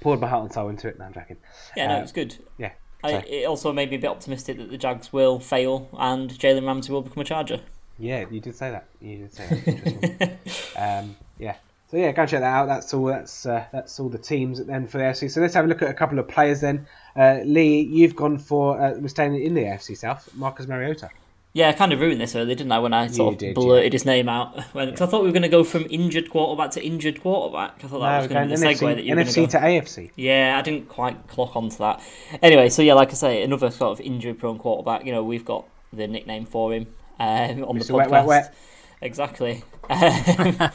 [0.00, 0.98] poured my heart and soul into it.
[0.98, 1.36] No, I'm joking.
[1.76, 2.36] Yeah, no, Uh, it was good.
[2.58, 2.72] Yeah.
[3.04, 6.30] I, so- it also made me a bit optimistic that the Jags will fail and
[6.30, 7.60] Jalen Ramsey will become a Charger.
[7.98, 8.86] Yeah, you did say that.
[9.00, 10.38] You did say that.
[10.76, 11.56] Um, yeah.
[11.90, 12.66] So yeah, go and check that out.
[12.66, 13.04] That's all.
[13.06, 15.30] That's uh, that's all the teams then for the AFC.
[15.30, 16.86] So let's have a look at a couple of players then.
[17.14, 20.28] Uh, Lee, you've gone for uh, we're staying in the AFC South.
[20.34, 21.08] Marcus Mariota.
[21.56, 23.54] Yeah, I kind of ruined this early, didn't I, when I sort You of did,
[23.54, 24.62] blurted his name out?
[24.74, 27.82] When, cause I thought we were going to go from injured quarterback to injured quarterback.
[27.82, 29.34] I thought that No, was going to be the segue that you were going NFC
[29.34, 29.46] to go.
[29.46, 30.10] to AFC.
[30.16, 32.02] Yeah, I didn't quite clock onto that.
[32.42, 35.06] Anyway, so yeah, like I say, another sort of injury-prone quarterback.
[35.06, 36.88] You know, we've got the nickname for him
[37.18, 37.92] um, on the Mr.
[37.92, 38.10] podcast.
[38.10, 38.54] Wet, Wet, Wet.
[39.02, 39.62] Exactly.
[39.90, 40.70] Um,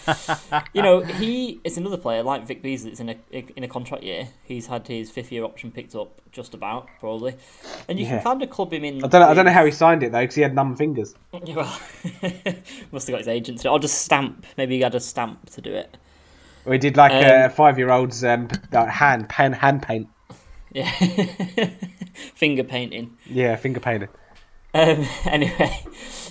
[0.74, 2.92] you know, he is another player like Vic Beasley.
[2.92, 4.28] That's in a in a contract year.
[4.44, 7.36] He's had his fifth year option picked up, just about probably,
[7.90, 8.18] and you Yeah.
[8.18, 9.04] can kind of club him in.
[9.04, 9.28] I don't know.
[9.30, 11.16] I don't know how he signed it though, because he had numb fingers.
[11.34, 11.42] Well,
[12.92, 13.72] must have got his agent to do it.
[13.72, 14.46] Or just stamp.
[14.56, 15.98] Maybe he had a stamp to do it.
[16.66, 20.08] We did like Um, a five-year-old's um, hand pen hand paint.
[20.72, 20.90] Yeah.
[22.36, 23.18] Finger painting.
[23.26, 24.10] Yeah, finger painting.
[24.74, 25.84] Um, anyway,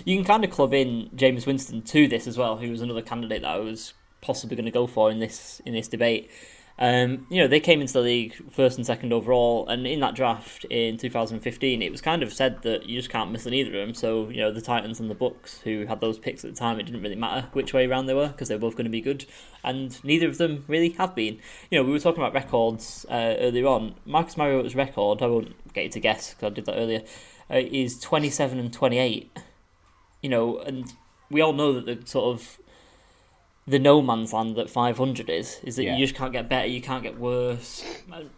[0.05, 3.03] you can kind of club in Jameis Winston to this as well, who was another
[3.03, 6.31] candidate that I was possibly going to go for in this in this debate.
[6.79, 10.15] Um, you know, they came into the league first and second overall, and in that
[10.15, 13.69] draft in 2015, it was kind of said that you just can't miss on either
[13.79, 13.95] of them.
[13.95, 16.81] So, you know, the Titans and the Bucs, who had those picks at the time,
[16.81, 18.91] it didn't really matter which way around they were because they were both going to
[18.91, 19.27] be good,
[19.63, 21.39] and neither of them really have been.
[21.71, 23.97] You know, we were talking about records uh, earlier on.
[24.07, 27.03] Marcus Mariota's record, I won't get you to guess because I did that earlier,
[27.51, 29.39] uh, is 27 and 28.
[30.23, 30.93] You know, and
[31.31, 32.59] we all know that the sort of
[33.67, 35.97] the no man's land that 500 is is that Yeah.
[35.97, 37.85] you just can't get better, you can't get worse.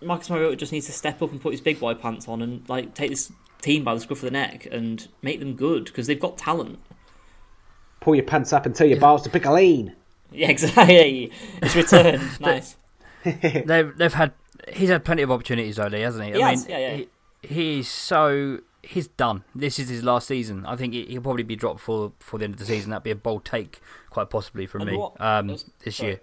[0.02, 2.68] Marcus Mariota just needs to step up and put his big boy pants on and
[2.68, 3.32] like take this
[3.62, 6.78] team by the scruff of the neck and make them good because they've got talent.
[8.00, 9.94] Pull your pants up and tell your balls to pick a lane.
[10.32, 11.30] Yeah, exactly.
[11.62, 12.22] It's returned.
[12.40, 12.76] nice.
[13.24, 14.32] They've they've had
[14.72, 16.32] he's had plenty of opportunities though, Lee, hasn't he?
[16.32, 17.04] He I has, mean, yeah, yeah.
[17.42, 19.44] He, he's so he's done.
[19.54, 20.66] This is his last season.
[20.66, 22.90] I think he- he'll probably be dropped for for the end of the season.
[22.90, 23.80] That'd be a bold take,
[24.10, 24.96] quite possibly from And me.
[24.96, 26.10] what- Um, was- this sorry.
[26.12, 26.20] year.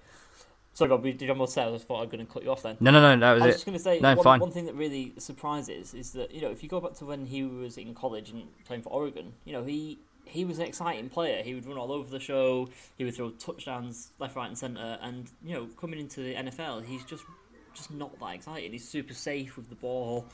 [0.73, 1.63] Sorry, Rob, did you have more to say?
[1.63, 2.77] I just thought I was going to cut you off then.
[2.79, 3.19] No, no, no.
[3.19, 3.57] That was I was was it.
[3.57, 4.39] just going to say No, one, fine.
[4.39, 7.25] one thing that really surprises is that you know if you go back to when
[7.25, 11.09] he was in college and playing for Oregon, you know he he was an exciting
[11.09, 11.41] player.
[11.43, 12.69] He would run all over the show.
[12.97, 14.99] He would throw touchdowns left, right, and centre.
[15.01, 17.23] And you know coming into the NFL, he's just
[17.73, 18.71] just not that exciting.
[18.71, 20.27] He's super safe with the ball.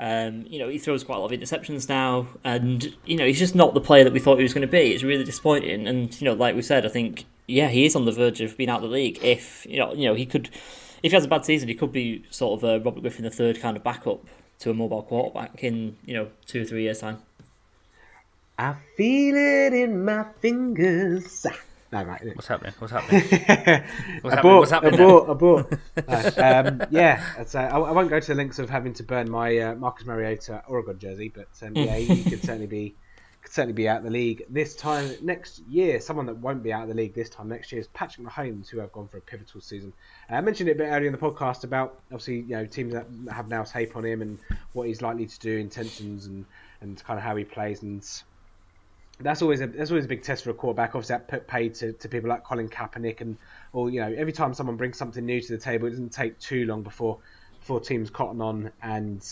[0.00, 3.38] Um, you know he throws quite a lot of interceptions now, and you know he's
[3.38, 4.92] just not the player that we thought he was going to be.
[4.92, 5.86] It's really disappointing.
[5.88, 8.56] And you know, like we said, I think yeah, he is on the verge of
[8.56, 9.18] being out of the league.
[9.22, 10.50] If you know, you know, he could
[11.02, 13.30] if he has a bad season, he could be sort of a Robert Griffin the
[13.30, 14.20] third kind of backup
[14.60, 17.18] to a mobile quarterback in you know two or three years time.
[18.58, 21.46] I feel it in my fingers.
[21.90, 22.20] No, right.
[22.34, 22.74] What's happening?
[22.78, 23.22] What's happening?
[24.20, 24.38] What's happening?
[24.38, 25.00] abort, What's happening?
[25.00, 25.72] abort, abort.
[26.06, 29.30] No, um, yeah, uh, I, I won't go to the lengths of having to burn
[29.30, 32.94] my uh, Marcus Mariota Oregon jersey, but um, yeah, he could certainly be
[33.40, 35.98] could certainly be out of the league this time next year.
[36.00, 38.68] Someone that won't be out of the league this time next year is Patrick Mahomes,
[38.68, 39.94] who have gone for a pivotal season.
[40.30, 42.92] Uh, I mentioned it a bit earlier in the podcast about obviously you know teams
[42.92, 44.38] that have now tape on him and
[44.74, 46.44] what he's likely to do, intentions and
[46.82, 48.04] and kind of how he plays and
[49.20, 50.94] that's always a that's always a big test for a quarterback.
[50.94, 53.36] Obviously, that put paid to, to people like Colin Kaepernick and
[53.72, 56.38] or you know every time someone brings something new to the table, it doesn't take
[56.38, 57.18] too long before
[57.58, 59.26] before teams cotton on and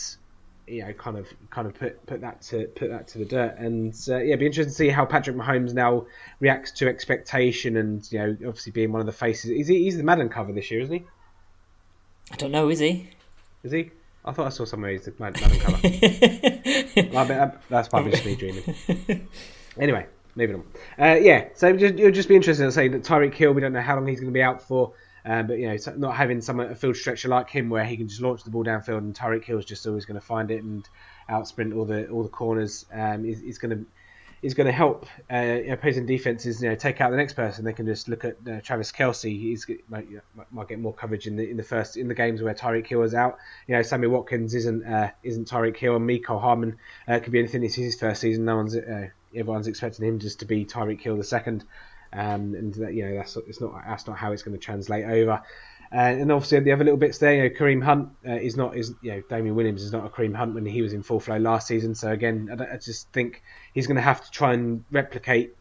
[0.67, 3.57] you know kind of kind of put put that to put that to the dirt.
[3.57, 6.05] And uh, yeah, it'd be interesting to see how Patrick Mahomes now
[6.41, 9.51] reacts to expectation and you know obviously being one of the faces.
[9.51, 9.83] Is he?
[9.83, 11.05] He's the Madden cover this year, isn't he?
[12.31, 13.09] I don't know, is he?
[13.63, 13.91] Is he?
[14.25, 15.77] I thought I saw somewhere he's the Madden cover.
[17.69, 19.27] That's probably just me dreaming.
[19.79, 20.05] Anyway,
[20.35, 20.63] moving on.
[20.99, 23.81] Uh, yeah, so it'll just be interesting to say that Tyreek Hill, we don't know
[23.81, 24.93] how long he's going to be out for.
[25.25, 28.07] Um, but you know, not having someone a field stretcher like him where he can
[28.07, 30.87] just launch the ball downfield and Tyreek Hill's just always going to find it and
[31.27, 33.85] out sprint all the all the corners um, is, is going to
[34.41, 37.65] is going to help uh, opposing defenses you know take out the next person.
[37.65, 39.37] They can just look at uh, Travis Kelce.
[39.37, 40.07] He's might,
[40.51, 43.03] might, get more coverage in the in the first in the games where Tyreek Hill
[43.03, 43.37] is out.
[43.67, 47.39] You know, Sammy Watkins isn't uh, isn't Tyreek Hill, and Mecole Hardman uh, could be
[47.39, 47.63] anything.
[47.63, 48.45] It's his first season.
[48.45, 51.63] No one's uh, everyone's expecting him just to be Tyreek Hill the second.
[52.13, 55.05] Um, and that, you know that's it's not that's not how it's going to translate
[55.05, 55.41] over.
[55.91, 58.75] Uh, and obviously the other little bits there, you know, Kareem Hunt uh, is not
[58.75, 61.19] is you know Damien Williams is not a Kareem Hunt when he was in full
[61.19, 61.95] flow last season.
[61.95, 63.41] So again, I, I just think
[63.73, 65.55] he's going to have to try and replicate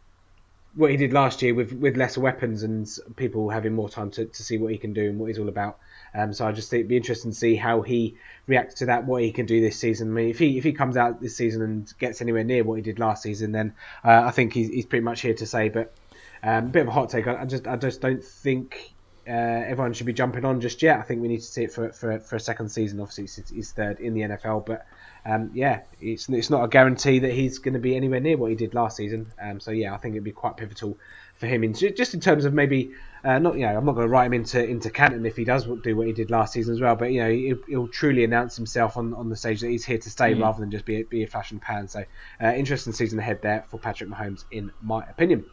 [0.74, 4.26] what he did last year with with lesser weapons and people having more time to,
[4.26, 5.78] to see what he can do and what he's all about.
[6.16, 9.04] Um, so I just think it'd be interesting to see how he reacts to that,
[9.04, 10.08] what he can do this season.
[10.08, 12.76] I mean, if he if he comes out this season and gets anywhere near what
[12.76, 15.68] he did last season, then uh, I think he's, he's pretty much here to say.
[15.68, 15.94] But
[16.42, 17.26] um, a bit of a hot take.
[17.26, 18.94] I, I just I just don't think
[19.28, 20.98] uh, everyone should be jumping on just yet.
[20.98, 23.00] I think we need to see it for for, for a second season.
[23.00, 24.86] Obviously, he's third in the NFL, but
[25.26, 28.50] um, yeah, it's it's not a guarantee that he's going to be anywhere near what
[28.50, 29.32] he did last season.
[29.42, 30.96] Um, so yeah, I think it'd be quite pivotal
[31.36, 32.92] for him in just in terms of maybe
[33.26, 35.44] uh, not you know I'm not going to write him into into Canton if he
[35.44, 38.22] does do what he did last season as well, but you know he'll, he'll truly
[38.22, 40.40] announce himself on, on the stage that he's here to stay mm.
[40.40, 41.88] rather than just be be a flash and pan.
[41.88, 42.04] So
[42.40, 45.44] uh, interesting season ahead there for Patrick Mahomes in my opinion.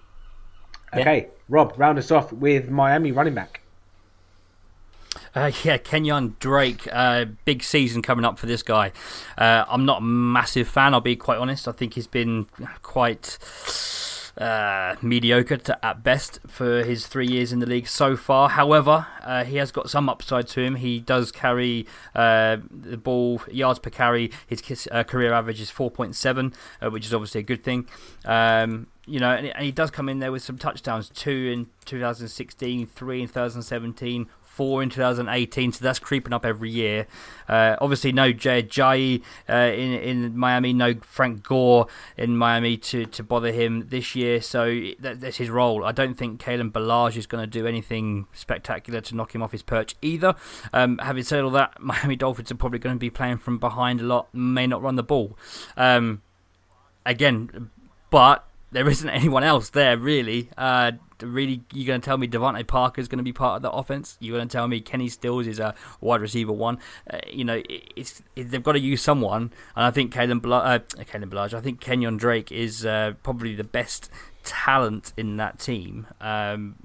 [0.93, 1.27] Okay, yeah.
[1.49, 3.61] Rob, round us off with Miami running back.
[5.35, 8.91] Uh, yeah, Kenyon Drake, uh, big season coming up for this guy.
[9.35, 11.67] Uh, I'm not a massive fan, I'll be quite honest.
[11.67, 12.45] I think he's been
[12.83, 13.39] quite
[14.37, 18.49] uh, mediocre to, at best for his three years in the league so far.
[18.49, 20.75] However, uh, he has got some upside to him.
[20.75, 24.31] He does carry uh, the ball yards per carry.
[24.47, 27.87] His uh, career average is 4.7, uh, which is obviously a good thing.
[28.25, 31.09] Um, you know, and, and, he does come in there with some touchdowns.
[31.09, 37.07] Two in 2016, three in 2017, four in 2018, so that's creeping up every year.
[37.49, 41.87] Uh, obviously, no Jay Ajayi uh, in in Miami, no Frank Gore
[42.17, 44.65] in Miami to, to bother him this year, so
[44.99, 45.83] that, that's his role.
[45.83, 49.51] I don't think Kalen Ballage is going to do anything spectacular to knock him off
[49.51, 50.35] his perch either.
[50.71, 54.01] Um, having said all that, Miami Dolphins are probably going to be playing from behind
[54.01, 55.37] a lot, may not run the ball.
[55.75, 56.21] Um,
[57.05, 57.71] again,
[58.09, 60.49] but there isn't anyone else there really.
[60.57, 60.93] Uh,
[61.23, 63.71] really, you're going to tell me DeVante Parker is going to be part of the
[63.71, 64.17] offense?
[64.19, 66.79] You're going to tell me Kenny Stills is a wide receiver one?
[67.09, 70.57] Uh, you know, it's it, they've got to use someone, and I think Kalen Bla-
[70.57, 74.09] uh, Kalen Ballage, I think Kenyon Drake is uh, probably the best
[74.43, 76.07] talent in that team.
[76.21, 76.75] Um,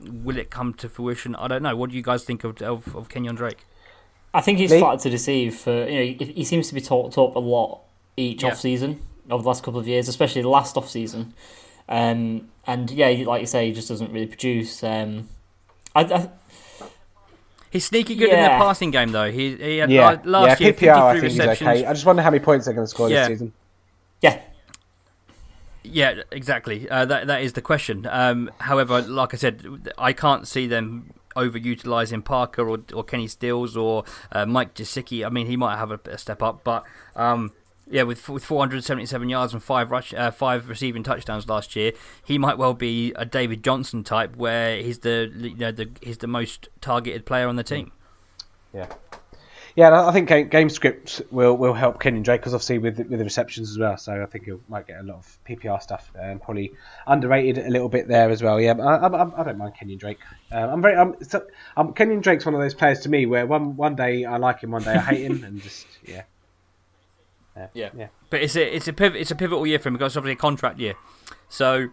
[0.00, 1.34] will it come to fruition?
[1.34, 1.76] I don't know.
[1.76, 3.64] What do you guys think of of, of Kenyon Drake?
[4.34, 5.56] I think he's started to deceive.
[5.56, 7.80] For you know, he seems to be talked up a lot
[8.16, 8.50] each yeah.
[8.50, 9.00] off season
[9.30, 11.34] over the last couple of years, especially the last off season.
[11.88, 14.82] Um, and yeah, like you say, he just doesn't really produce.
[14.84, 15.28] Um,
[15.94, 16.30] I, I,
[17.70, 18.36] He's sneaky good yeah.
[18.36, 19.30] in the passing game, though.
[19.30, 20.18] He, he had yeah.
[20.24, 21.58] last yeah, year PPR, I think receptions.
[21.58, 21.86] He's okay.
[21.86, 23.28] I just wonder how many points they're going to score yeah.
[23.28, 23.52] this season.
[24.22, 24.40] Yeah.
[25.82, 26.88] Yeah, exactly.
[26.88, 28.06] Uh, that that is the question.
[28.10, 33.76] Um, however, like I said, I can't see them overutilizing Parker or, or Kenny Stills
[33.76, 35.24] or uh, Mike Gesicki.
[35.24, 36.84] I mean, he might have a, a step up, but
[37.16, 37.52] um,
[37.90, 41.92] yeah, with with 477 yards and five rush, uh, five receiving touchdowns last year,
[42.24, 46.18] he might well be a David Johnson type, where he's the you know the he's
[46.18, 47.92] the most targeted player on the team.
[48.72, 48.88] Yeah,
[49.78, 53.24] yeah, I think game, script will will help Kenyon Drake because obviously with with the
[53.24, 53.96] receptions as well.
[53.96, 56.72] So I think he might get a lot of PPR stuff and probably
[57.06, 58.60] underrated a little bit there as well.
[58.60, 60.18] Yeah, I, I, I don't mind Kenyon Drake.
[60.50, 63.46] Uh, I'm very I'm, so, um, Kenyon Drake's one of those players to me where
[63.46, 66.22] one one day I like him, one day I hate him, and just yeah.
[67.74, 67.90] Yeah.
[67.96, 68.08] yeah.
[68.30, 70.34] But it's a it's a pivot, it's a pivotal year for him because it's obviously
[70.34, 70.94] a contract year.
[71.48, 71.88] So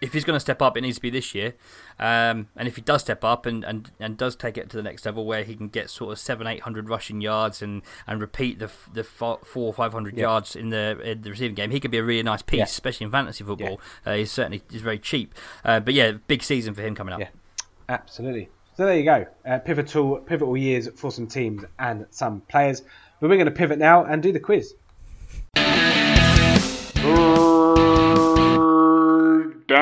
[0.00, 1.54] if he's going to step up, it needs to be this year.
[1.98, 4.82] Um, and if he does step up and, and, and does take it to the
[4.82, 8.20] next level, where he can get sort of seven, eight hundred rushing yards and, and
[8.20, 10.22] repeat the the four or five hundred yeah.
[10.22, 12.64] yards in the in the receiving game, he could be a really nice piece, yeah.
[12.64, 13.80] especially in fantasy football.
[14.04, 14.12] Yeah.
[14.12, 15.34] Uh, he's certainly he's very cheap.
[15.64, 17.20] Uh, but yeah, big season for him coming up.
[17.20, 17.28] Yeah,
[17.88, 18.50] absolutely.
[18.76, 19.26] So there you go.
[19.46, 22.82] Uh, pivotal pivotal years for some teams and some players.
[23.20, 24.74] But we're going to pivot now and do the quiz.
[29.74, 29.80] Full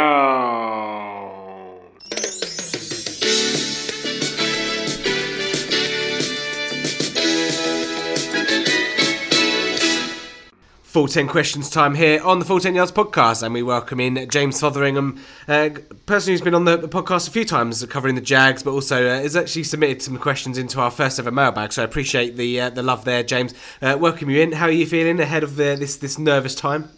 [11.09, 14.59] 10 questions time here on the Full 10 Yards podcast, and we welcome in James
[14.59, 15.69] Fotheringham, a
[16.07, 19.21] person who's been on the, podcast a few times covering the Jags, but also uh,
[19.21, 21.71] has actually submitted some questions into our first ever mailbag.
[21.75, 23.53] So I appreciate the uh, the love there, James.
[23.83, 24.53] Uh, welcome you in.
[24.53, 26.89] How are you feeling ahead of uh, this this nervous time?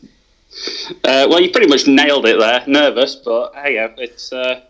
[1.03, 2.65] Uh, well, you pretty much nailed it there.
[2.67, 4.61] Nervous, but hey, yeah, it's uh,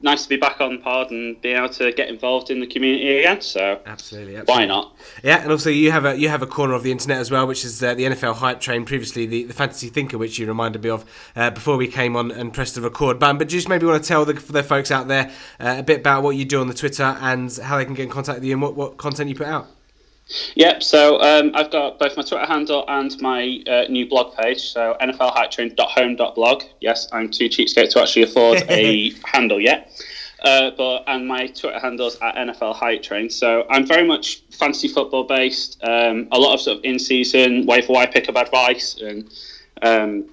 [0.00, 3.18] nice to be back on pod and be able to get involved in the community
[3.18, 3.40] again.
[3.40, 4.94] So Absolutely, why not?
[5.22, 7.46] Yeah, and also you have a you have a corner of the internet as well,
[7.46, 8.84] which is uh, the NFL hype train.
[8.84, 12.30] Previously, the, the fantasy thinker, which you reminded me of uh, before we came on
[12.30, 13.38] and pressed the record button.
[13.38, 15.30] But you just maybe want to tell the, the folks out there
[15.60, 18.04] uh, a bit about what you do on the Twitter and how they can get
[18.04, 19.66] in contact with you and what, what content you put out.
[20.56, 20.82] Yep.
[20.82, 24.60] So um, I've got both my Twitter handle and my uh, new blog page.
[24.60, 26.62] So nflhypetrain.home.blog.
[26.80, 30.02] Yes, I'm too cheapskate to actually afford a handle yet.
[30.42, 33.30] Uh, but and my Twitter handles at NFL Hype Train.
[33.30, 35.82] So I'm very much fantasy football based.
[35.82, 39.30] Um, a lot of sort of in season waiver wire pickup advice and
[39.82, 40.28] um,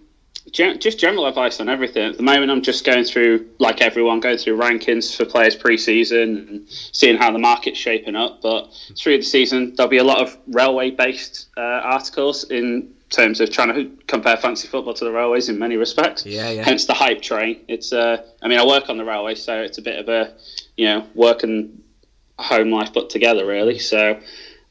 [0.51, 2.09] gen- just general advice on everything.
[2.09, 6.47] At the moment, I'm just going through like everyone, going through rankings for players pre-season
[6.49, 8.41] and seeing how the market's shaping up.
[8.41, 13.39] But through the season, there'll be a lot of railway based uh, articles in terms
[13.39, 16.25] of trying to compare fantasy football to the railways in many respects.
[16.25, 16.63] Yeah, yeah.
[16.63, 17.63] Hence the hype train.
[17.67, 20.35] It's uh, I mean, I work on the railway, so it's a bit of a
[20.75, 21.81] you know work and
[22.37, 23.79] home life put together, really.
[23.79, 24.19] So.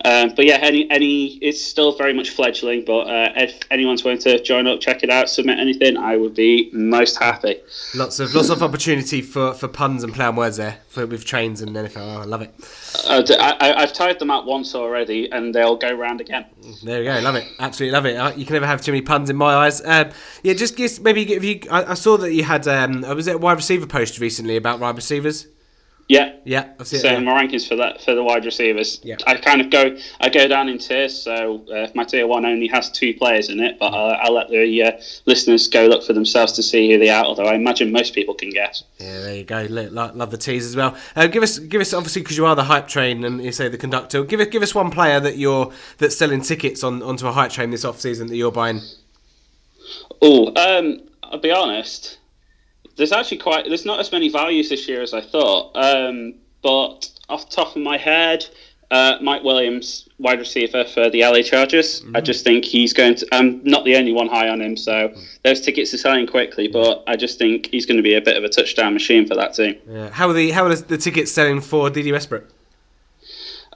[0.05, 2.85] Um, but yeah, any any it's still very much fledgling.
[2.85, 6.35] But uh, if anyone's willing to join up, check it out, submit anything, I would
[6.35, 7.61] be most happy.
[7.95, 11.25] Lots of lots of opportunity for, for puns and play on words there for, with
[11.25, 11.97] trains and NFL.
[11.99, 12.55] Oh, I love it.
[13.09, 16.47] Uh, I, I've tied them out once already, and they'll go round again.
[16.83, 17.19] There we go.
[17.21, 17.47] Love it.
[17.59, 18.17] Absolutely love it.
[18.17, 19.81] Uh, You can never have too many puns in my eyes.
[19.85, 20.11] Um,
[20.43, 21.61] yeah, just guess maybe if you.
[21.71, 22.67] I, I saw that you had.
[22.67, 25.47] Um, was it a wide receiver post recently about wide receivers?
[26.09, 26.35] Yeah.
[26.45, 27.03] Yeah, I've seen it.
[27.03, 27.19] So yeah.
[27.21, 29.17] my rankings for that for the wide receivers, Yeah.
[29.27, 31.17] I kind of go I go down in tiers.
[31.23, 34.51] So uh, my tier one only has two players in it, but uh, I'll let
[34.51, 34.93] the uh,
[35.25, 37.25] listeners go look for themselves to see who they are.
[37.25, 38.83] Although I imagine most people can guess.
[38.99, 39.67] Yeah, there you go.
[39.71, 40.97] Lo- lo- Love the tease as well.
[41.17, 43.69] Uh, give us, give us, obviously, because you are the hype train and you say
[43.69, 44.23] the conductor.
[44.25, 47.53] Give it, give us one player that you're that's selling tickets on onto a hype
[47.53, 48.81] train this off season that you're buying.
[50.21, 52.19] Oh, um, I'll be honest.
[53.03, 55.73] There's actually quite there's not as many values this year as I thought.
[55.75, 58.47] Um, but off the top of my head,
[58.93, 62.05] uh, Mike Williams, wide receiver for the LA Chargers.
[62.15, 63.27] I just think he's going to.
[63.33, 66.69] I'm not the only one high on him, so those tickets are selling quickly.
[66.69, 69.35] But I just think he's going to be a bit of a touchdown machine for
[69.35, 69.81] that team.
[69.89, 70.11] Yeah.
[70.11, 72.45] How are the how are the tickets selling for Dede Westbrook?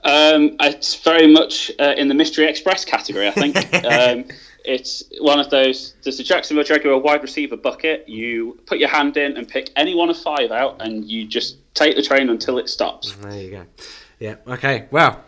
[0.05, 3.57] Um, it's very much uh, in the Mystery Express category, I think.
[3.83, 4.23] um,
[4.67, 5.95] it's one of those.
[6.03, 8.07] There's a Jacksonville Jaguar wide receiver bucket.
[8.07, 11.57] You put your hand in and pick any one of five out, and you just
[11.73, 13.15] take the train until it stops.
[13.15, 13.65] There you go.
[14.19, 14.35] Yeah.
[14.45, 14.87] Okay.
[14.91, 15.23] Well,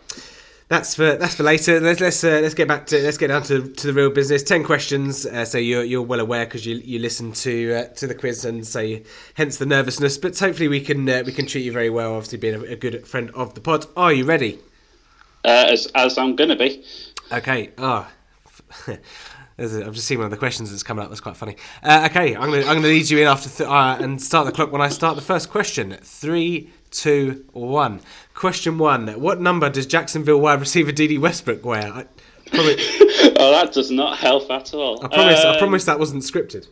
[0.68, 1.80] that's for that's for later.
[1.80, 4.42] Let's let's uh, let's get back to let's get down to, to the real business.
[4.42, 5.24] Ten questions.
[5.24, 8.44] Uh, so you're you're well aware because you you listened to uh, to the quiz
[8.44, 9.02] and so you,
[9.34, 10.18] hence the nervousness.
[10.18, 12.14] But hopefully we can uh, we can treat you very well.
[12.14, 13.86] Obviously being a, a good friend of the pod.
[13.96, 14.58] Are you ready?
[15.44, 16.84] Uh, as as I'm gonna be.
[17.32, 17.70] Okay.
[17.78, 18.10] Ah.
[18.86, 18.98] There's
[19.60, 21.10] I've just seen one of the questions that's coming up.
[21.10, 21.56] That's quite funny.
[21.82, 24.52] Uh, okay, I'm gonna I'm gonna lead you in after th- uh, and start the
[24.52, 25.96] clock when I start the first question.
[26.02, 28.00] Three, two, one.
[28.34, 31.92] Question one: What number does Jacksonville wide receiver Dede Westbrook wear?
[31.92, 32.06] I
[32.50, 32.76] promise,
[33.36, 35.04] oh, that does not help at all.
[35.04, 36.66] I promise, I Um, promise that wasn't scripted.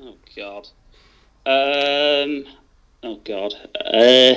[0.00, 0.68] Oh God.
[1.44, 2.44] Um.
[3.02, 3.54] Oh God.
[3.84, 4.34] Uh.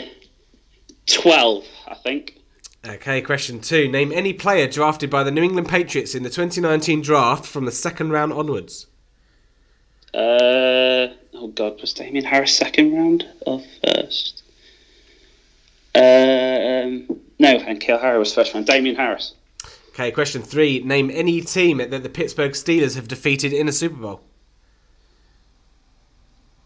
[1.05, 2.39] Twelve, I think.
[2.87, 7.01] Okay, question two: Name any player drafted by the New England Patriots in the 2019
[7.01, 8.85] draft from the second round onwards.
[10.13, 14.43] Uh, oh God, was Damien Harris second round or first?
[15.95, 17.07] Um,
[17.39, 18.67] no, and Kill Harris was first round.
[18.67, 19.33] Damien Harris.
[19.89, 23.95] Okay, question three: Name any team that the Pittsburgh Steelers have defeated in a Super
[23.95, 24.21] Bowl.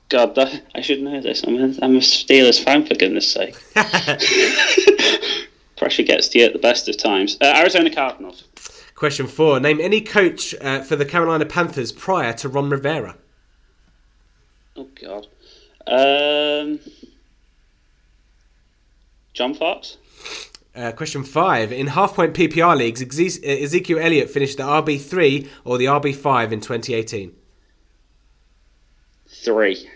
[0.10, 1.44] God, that, I should know this.
[1.44, 3.56] I'm a, I'm a Steelers fan for goodness sake.
[5.80, 7.38] Pressure gets to you at the best of times.
[7.42, 8.44] Uh, Arizona Cardinals.
[8.96, 13.16] Question four: Name any coach uh, for the Carolina Panthers prior to Ron Rivera.
[14.76, 15.28] Oh God.
[15.88, 16.80] Um,
[19.34, 19.98] John Fox.
[20.76, 25.86] Uh, question five: In half-point PPR leagues, Ezekiel Elliott finished the RB three or the
[25.86, 27.34] RB five in 2018.
[29.28, 29.90] Three.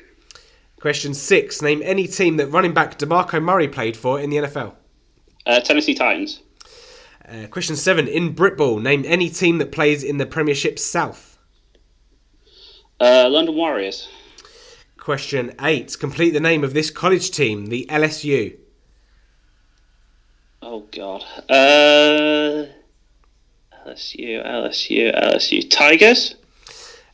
[0.80, 4.76] Question six: Name any team that running back Demarco Murray played for in the NFL.
[5.46, 6.42] Uh, Tennessee Titans.
[7.28, 11.38] Uh, question seven: In Britball, name any team that plays in the Premiership South.
[13.00, 14.08] Uh, London Warriors.
[14.98, 18.58] Question eight: Complete the name of this college team, the LSU.
[20.62, 21.24] Oh God.
[21.50, 22.68] Uh,
[23.86, 25.70] LSU, LSU, LSU.
[25.70, 26.36] Tigers.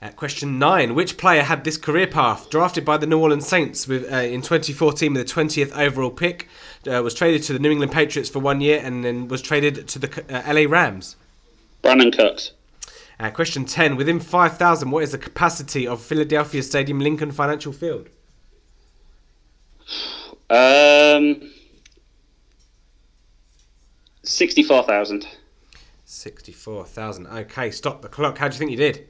[0.01, 2.49] Uh, question nine: Which player had this career path?
[2.49, 6.47] Drafted by the New Orleans Saints with uh, in 2014 with the 20th overall pick,
[6.87, 9.87] uh, was traded to the New England Patriots for one year, and then was traded
[9.87, 11.15] to the uh, LA Rams.
[11.83, 12.51] Brandin Cooks.
[13.19, 13.97] Uh, question 10.
[13.97, 18.07] Within 5,000, what is the capacity of Philadelphia Stadium Lincoln Financial Field?
[20.49, 21.51] Um,
[24.23, 25.27] sixty-four thousand.
[26.05, 27.27] 64,000.
[27.27, 28.39] Okay, stop the clock.
[28.39, 29.07] How do you think you did?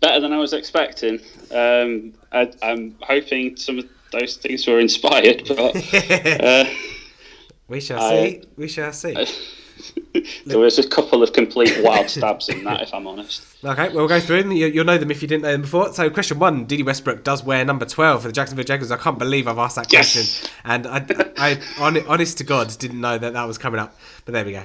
[0.00, 1.18] Better than I was expecting.
[1.50, 3.88] Um, I, I'm hoping some of
[4.18, 6.64] those things were inspired, but uh,
[7.68, 8.42] We shall I- see.
[8.56, 9.14] We shall see.
[10.46, 13.42] there was a couple of complete wild stabs in that, if I'm honest.
[13.64, 14.52] Okay, well, we'll go through them.
[14.52, 15.92] You- You'll know them if you didn't know them before.
[15.92, 18.90] So, question one: Dede Westbrook does wear number twelve for the Jacksonville Jaguars.
[18.92, 20.12] I can't believe I've asked that Yes.
[20.14, 21.04] question, and I,
[21.36, 23.96] I, honest to God, didn't know that that was coming up.
[24.24, 24.62] But there we go.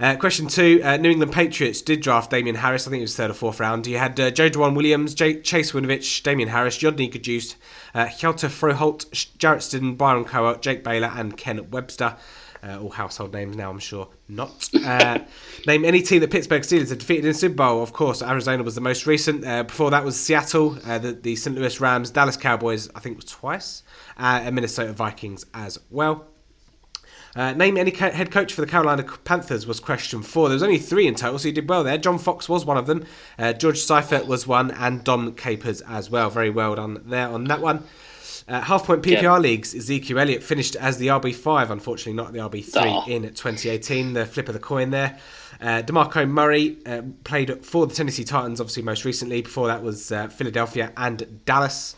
[0.00, 2.86] Uh, question two: uh, New England Patriots did draft Damien Harris.
[2.86, 3.86] I think it was third or fourth round.
[3.86, 7.56] You had uh, Joejuan Williams, J- Chase Winovich, Damien Harris, Yodny Cajuste,
[7.94, 12.16] uh, Hjalte Froholdt, Jarrett Stidham, Byron Cowart, Jake Bailey, and Ken Webster.
[12.62, 14.08] Uh, all household names now, I'm sure.
[14.28, 14.68] Not.
[14.74, 15.18] Uh,
[15.66, 17.82] name any team that Pittsburgh Steelers have defeated in Super Bowl.
[17.82, 19.46] Of course, Arizona was the most recent.
[19.46, 21.56] Uh, before that was Seattle, uh, the, the St.
[21.56, 23.82] Louis Rams, Dallas Cowboys, I think was twice,
[24.18, 26.26] uh, and Minnesota Vikings as well.
[27.36, 30.48] Uh, name any head coach for the Carolina Panthers was question four.
[30.48, 31.96] There was only three in total, so you did well there.
[31.98, 33.04] John Fox was one of them.
[33.38, 36.28] Uh, George Seifert was one, and Dom Capers as well.
[36.30, 37.84] Very well done there on that one.
[38.48, 39.38] Uh, half point PPR Yeah.
[39.38, 43.06] leagues, Ezekiel Elliott finished as the RB5, unfortunately, not the RB3 Aw.
[43.06, 44.12] in 2018.
[44.14, 45.16] The flip of the coin there.
[45.60, 49.40] Uh, DeMarco Murray uh, played for the Tennessee Titans, obviously, most recently.
[49.42, 51.94] Before that was uh, Philadelphia and Dallas.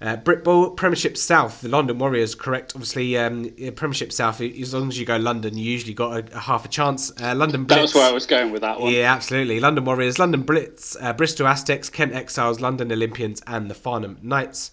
[0.00, 2.72] Uh, Britball, Premiership South, the London Warriors, correct.
[2.76, 6.40] Obviously, um, Premiership South, as long as you go London, you usually got a, a
[6.40, 7.10] half a chance.
[7.20, 7.76] Uh, London Blitz.
[7.76, 8.92] That was where I was going with that one.
[8.92, 9.58] Yeah, absolutely.
[9.58, 14.70] London Warriors, London Blitz, uh, Bristol Aztecs, Kent Exiles, London Olympians, and the Farnham Knights.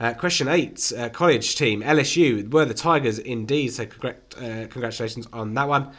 [0.00, 5.28] Uh, question eight, uh, college team, LSU, were the Tigers indeed, so congrat- uh, congratulations
[5.32, 5.92] on that one.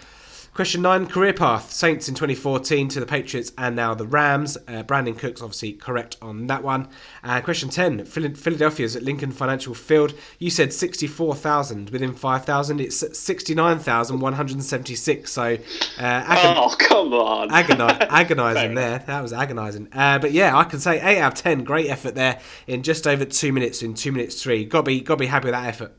[0.56, 4.56] Question nine, career path, Saints in 2014 to the Patriots and now the Rams.
[4.70, 6.88] Uh, Brandin Cooks obviously correct on that one.
[7.26, 10.14] Uh, question 10, Phil- Philadelphia's at Lincoln Financial Field.
[10.40, 12.80] You said 64,000 within 5,000.
[12.80, 15.30] It's 69,176.
[15.30, 15.58] So uh,
[16.00, 17.50] agon- Oh, come on.
[17.50, 19.00] Agoni- agonizing there.
[19.00, 19.90] That was agonizing.
[19.92, 21.66] Uh, but yeah, I can say eight out of ten.
[21.66, 23.84] Great effort there in just over two minutes.
[23.84, 25.92] In two minutes three, got to be got to be happy with that effort.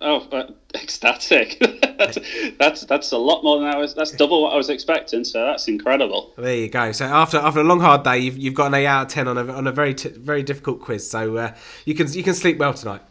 [0.00, 1.58] Oh, uh, ecstatic!
[1.98, 2.18] that's,
[2.58, 3.94] that's that's a lot more than I was.
[3.94, 5.24] That's double what I was expecting.
[5.24, 6.32] So that's incredible.
[6.36, 6.92] There you go.
[6.92, 9.28] So after after a long hard day, you've, you've got an eight out of ten
[9.28, 11.08] on a on a very t- very difficult quiz.
[11.08, 13.02] So uh, you can you can sleep well tonight.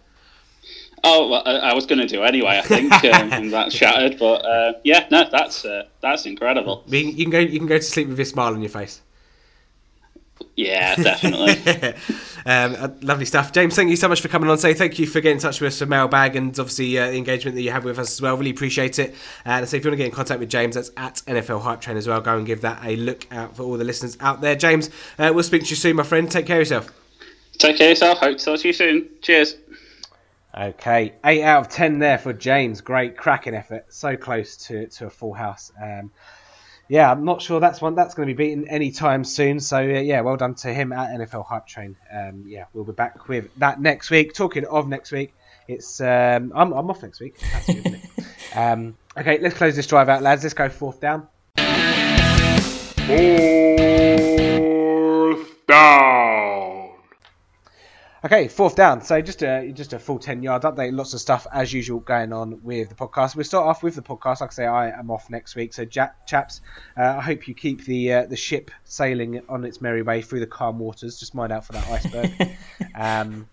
[1.05, 2.59] Oh, well, I, I was going to do anyway.
[2.59, 6.83] I think um, and that shattered, but uh, yeah, no, that's uh, that's incredible.
[6.87, 9.01] You can go you can go to sleep with a smile on your face.
[10.55, 11.93] Yeah, definitely.
[12.45, 13.73] Um, uh, lovely stuff, James.
[13.73, 14.57] Thank you so much for coming on.
[14.57, 17.17] Say thank you for getting in touch with us for mailbag and obviously uh, the
[17.17, 18.35] engagement that you have with us as well.
[18.35, 19.15] Really appreciate it.
[19.45, 21.79] And so if you want to get in contact with James, that's at NFL Hype
[21.79, 22.19] Train as well.
[22.19, 24.55] Go and give that a look out for all the listeners out there.
[24.55, 26.29] James, uh, we'll speak to you soon, my friend.
[26.29, 26.91] Take care of yourself.
[27.59, 28.17] Take care of yourself.
[28.17, 29.07] Hope to talk to you soon.
[29.21, 29.55] Cheers.
[30.55, 32.81] Okay, eight out of ten there for James.
[32.81, 33.85] Great, cracking effort.
[33.89, 35.71] So close to, to a full house.
[35.81, 36.11] Um,
[36.87, 39.59] yeah, I'm not sure that's one that's going to be beaten anytime soon.
[39.59, 41.95] So uh, yeah, well done to him at NFL Hype Train.
[42.11, 44.33] Um, yeah, we'll be back with that next week.
[44.33, 45.33] Talking of next week,
[45.67, 47.39] it's um, I'm, I'm off next week.
[47.39, 48.01] That's good,
[48.55, 50.43] um, okay, let's close this drive out, lads.
[50.43, 51.27] Let's go fourth down.
[54.37, 56.62] Fourth down.
[58.25, 59.01] Okay, fourth down.
[59.01, 60.95] So just a just a full ten yard update.
[60.95, 63.35] Lots of stuff as usual going on with the podcast.
[63.35, 64.39] We'll start off with the podcast.
[64.39, 65.73] Like I say, I am off next week.
[65.73, 66.61] So Jack, chaps,
[66.97, 70.39] uh, I hope you keep the uh, the ship sailing on its merry way through
[70.39, 71.19] the calm waters.
[71.19, 72.31] Just mind out for that iceberg.
[72.95, 73.45] um,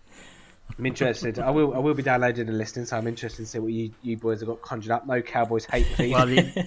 [0.78, 1.40] I'm interested.
[1.40, 2.86] I will I will be downloading and listening.
[2.86, 5.04] So I'm interested to see what you, you boys have got conjured up.
[5.04, 6.12] No Cowboys hate, please.
[6.12, 6.66] Well, the,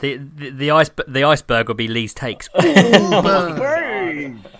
[0.00, 2.50] the, the, the, ice, the iceberg will be Lee's takes.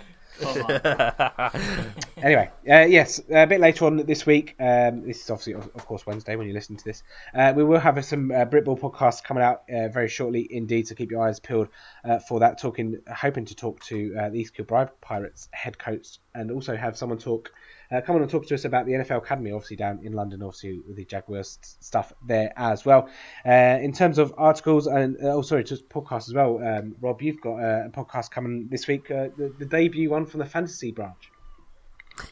[2.23, 4.55] Anyway, uh, yes, a bit later on this week.
[4.57, 7.03] Um, this is obviously, of, course, Wednesday when you listen to this.
[7.35, 10.87] Uh, we will have some uh, Britball podcasts coming out uh, very shortly, indeed.
[10.87, 11.67] So keep your eyes peeled
[12.05, 12.61] uh, for that.
[12.61, 16.95] Talking, hoping to talk to uh, the East Kilbride Pirates head coach, and also have
[16.97, 17.51] someone talk.
[17.93, 20.41] Uh, come on and talk to us about the NFL Academy, obviously down in London,
[20.41, 23.07] obviously with the Jaguars stuff there as well.
[23.45, 26.59] Uh, in terms of articles and uh, oh, sorry, just podcasts as well.
[26.63, 30.25] Um, Rob, you've got uh, a podcast coming this week, uh, the, the debut one
[30.25, 31.32] from the fantasy branch.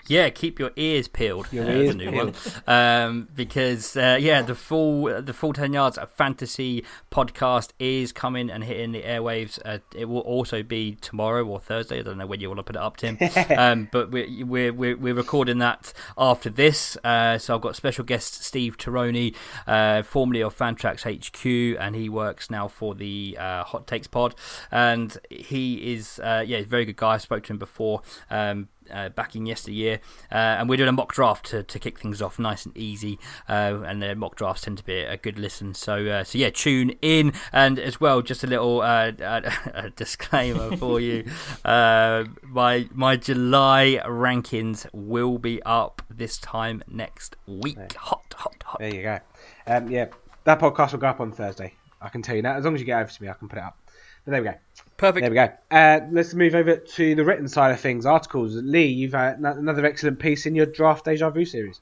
[0.08, 1.52] Yeah, keep your ears peeled.
[1.52, 2.36] Your uh, ears new peeled.
[2.36, 8.12] one, um, because uh, yeah, the full the full ten yards a fantasy podcast is
[8.12, 9.60] coming and hitting the airwaves.
[9.64, 12.00] Uh, it will also be tomorrow or Thursday.
[12.00, 13.18] I don't know when you want to put it up, Tim.
[13.58, 16.98] um, but we're, we're we're we're recording that after this.
[17.04, 19.36] Uh, so I've got special guest Steve Taroni,
[19.68, 24.36] uh, formerly of Fantrax HQ, and he works now for the uh, Hot Takes Pod,
[24.72, 27.14] and he is uh, yeah, he's a very good guy.
[27.14, 28.02] I spoke to him before.
[28.30, 30.00] Um, uh, back in yesteryear,
[30.32, 33.20] uh, and we're doing a mock draft to, to kick things off nice and easy.
[33.48, 35.74] Uh, and the mock drafts tend to be a good listen.
[35.74, 37.34] So uh, so yeah, tune in.
[37.52, 41.26] And as well, just a little uh, uh, disclaimer for you:
[41.66, 47.94] uh, my my July rankings will be up this time next week.
[47.94, 48.80] Hot, hot, hot.
[48.80, 49.20] There you go.
[49.68, 50.08] Um, yeah,
[50.44, 51.74] that podcast will go up on Thursday.
[52.02, 52.58] I can tell you that.
[52.58, 53.78] As long as you get over to me, I can put it up.
[54.26, 54.56] But there we go.
[55.02, 55.24] Perfect.
[55.24, 55.52] There we go.
[55.76, 58.06] Uh, let's move over to the written side of things.
[58.06, 58.54] Articles.
[58.54, 61.82] Lee, you've had n- another excellent piece in your draft deja vu series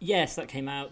[0.00, 0.90] Yes, that came out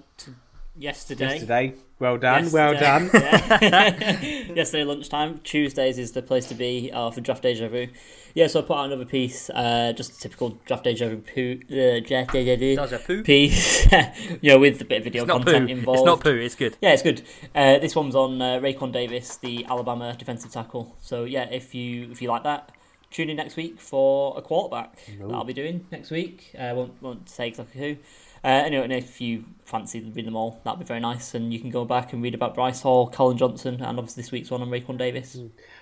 [0.78, 1.32] yesterday.
[1.32, 1.74] yesterday.
[2.01, 2.51] Well done.
[2.51, 3.11] Well done.
[3.12, 3.61] Yesterday.
[4.51, 4.53] Yeah.
[4.55, 5.38] Yesterday lunchtime.
[5.44, 7.88] Tuesdays is the place to be uh, for draft deja vu.
[8.34, 11.61] Yeah, so I put out another piece, uh, just a typical draft deja vu poo,
[11.70, 13.22] uh, draft deja vu Does a poo?
[13.22, 13.86] piece.
[14.40, 15.53] you know, with a bit of video It's not poo.
[15.53, 15.98] content involved.
[16.01, 16.30] It's not poo.
[16.36, 16.76] It's good.
[16.80, 17.20] Yeah, it's good.
[17.55, 20.96] Uh, this one's on uh, Raekwon Davis, the Alabama defensive tackle.
[21.01, 22.72] So yeah, if you if you like that,
[23.11, 26.53] tune in next week for a quarterback that I'll be doing next week.
[26.59, 27.96] I uh, won't won't say exactly who.
[28.43, 31.61] Uh, anyway, and if you fancy reading them all, that'd be very nice, and you
[31.61, 34.62] can go back and read about Bryce Hall, Collin Johnson, and obviously this week's one
[34.62, 35.36] on Raekwon Davis.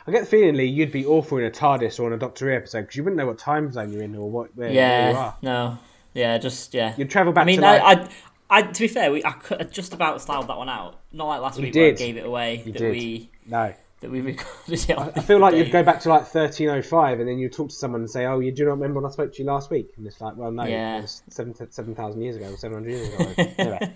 [0.07, 2.51] I get the feeling, Lee, you'd be awful in a TARDIS or in a Doctor
[2.51, 4.73] Who episode because you wouldn't know what time zone you're in or what where, where
[4.73, 5.37] you Yeah, are.
[5.43, 5.79] no,
[6.15, 6.95] yeah, just yeah.
[6.97, 9.33] You'd travel back I mean, to like, I, I, I, to be fair, we I
[9.33, 10.99] could, I just about styled that one out.
[11.13, 12.91] Not like last You week where I gave it away You that did.
[12.93, 13.73] we no.
[14.01, 14.91] That we recorded.
[14.93, 17.75] On I feel like you'd go back to like 1305 and then you talk to
[17.75, 19.93] someone and say, "Oh, you do not remember when I spoke to you last week?"
[19.97, 20.99] And it's like, "Well, no, Yeah.
[20.99, 23.95] it was seven seven thousand years ago, seven hundred years ago." anyway,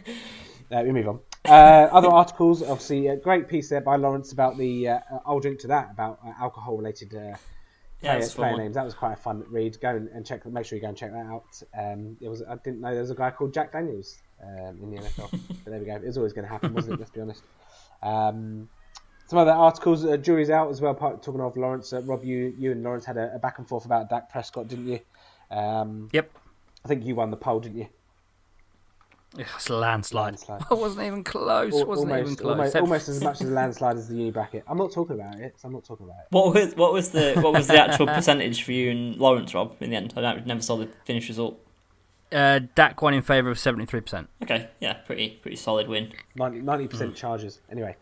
[0.71, 1.21] uh, we move on.
[1.45, 4.89] Uh, other articles, obviously, a great piece there by Lawrence about the.
[4.89, 7.37] Uh, I'll drink to that about uh, alcohol-related uh, Yeah,
[8.01, 8.75] player, it's a fun player names.
[8.75, 9.81] That was quite a fun read.
[9.81, 10.47] Go and, and check.
[10.47, 11.63] Make sure you go and check that out.
[11.79, 12.43] Um, it was.
[12.43, 15.31] I didn't know there was a guy called Jack Daniels um, in the NFL.
[15.65, 15.95] but there we go.
[15.97, 16.99] It was always going to happen, wasn't it?
[17.01, 17.43] Let's be honest.
[18.03, 18.69] Um,
[19.33, 20.05] some other articles.
[20.05, 20.93] Uh, jury's out as well.
[20.95, 23.66] Part, talking of Lawrence, uh, Rob, you you and Lawrence had a, a back and
[23.66, 25.01] forth about Dak Prescott, didn't you?
[25.51, 26.30] Um, Yep.
[26.85, 27.87] I think you won the poll, didn't you?
[29.39, 30.33] It's a landslide.
[30.33, 30.62] Landslide.
[30.70, 31.72] I wasn't even close.
[31.72, 32.51] Al- wasn't almost, even close.
[32.53, 34.64] almost, almost as much as a landslide as the uni bracket.
[34.68, 35.55] I'm not talking about it.
[35.59, 36.26] So I'm not talking about it.
[36.28, 39.74] What was what was the what was the actual percentage for you and Lawrence Rob
[39.80, 40.12] in the end?
[40.16, 41.59] I never saw the finished result.
[42.30, 44.28] uh, Dak won in favour of seventy three percent.
[44.43, 46.12] Okay, yeah, pretty pretty solid win.
[46.37, 47.61] 90 percent charges.
[47.70, 47.97] Anyway,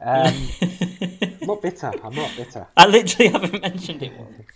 [0.00, 1.92] um, I'm not bitter.
[2.02, 2.66] I'm not bitter.
[2.76, 4.46] I literally haven't mentioned it once.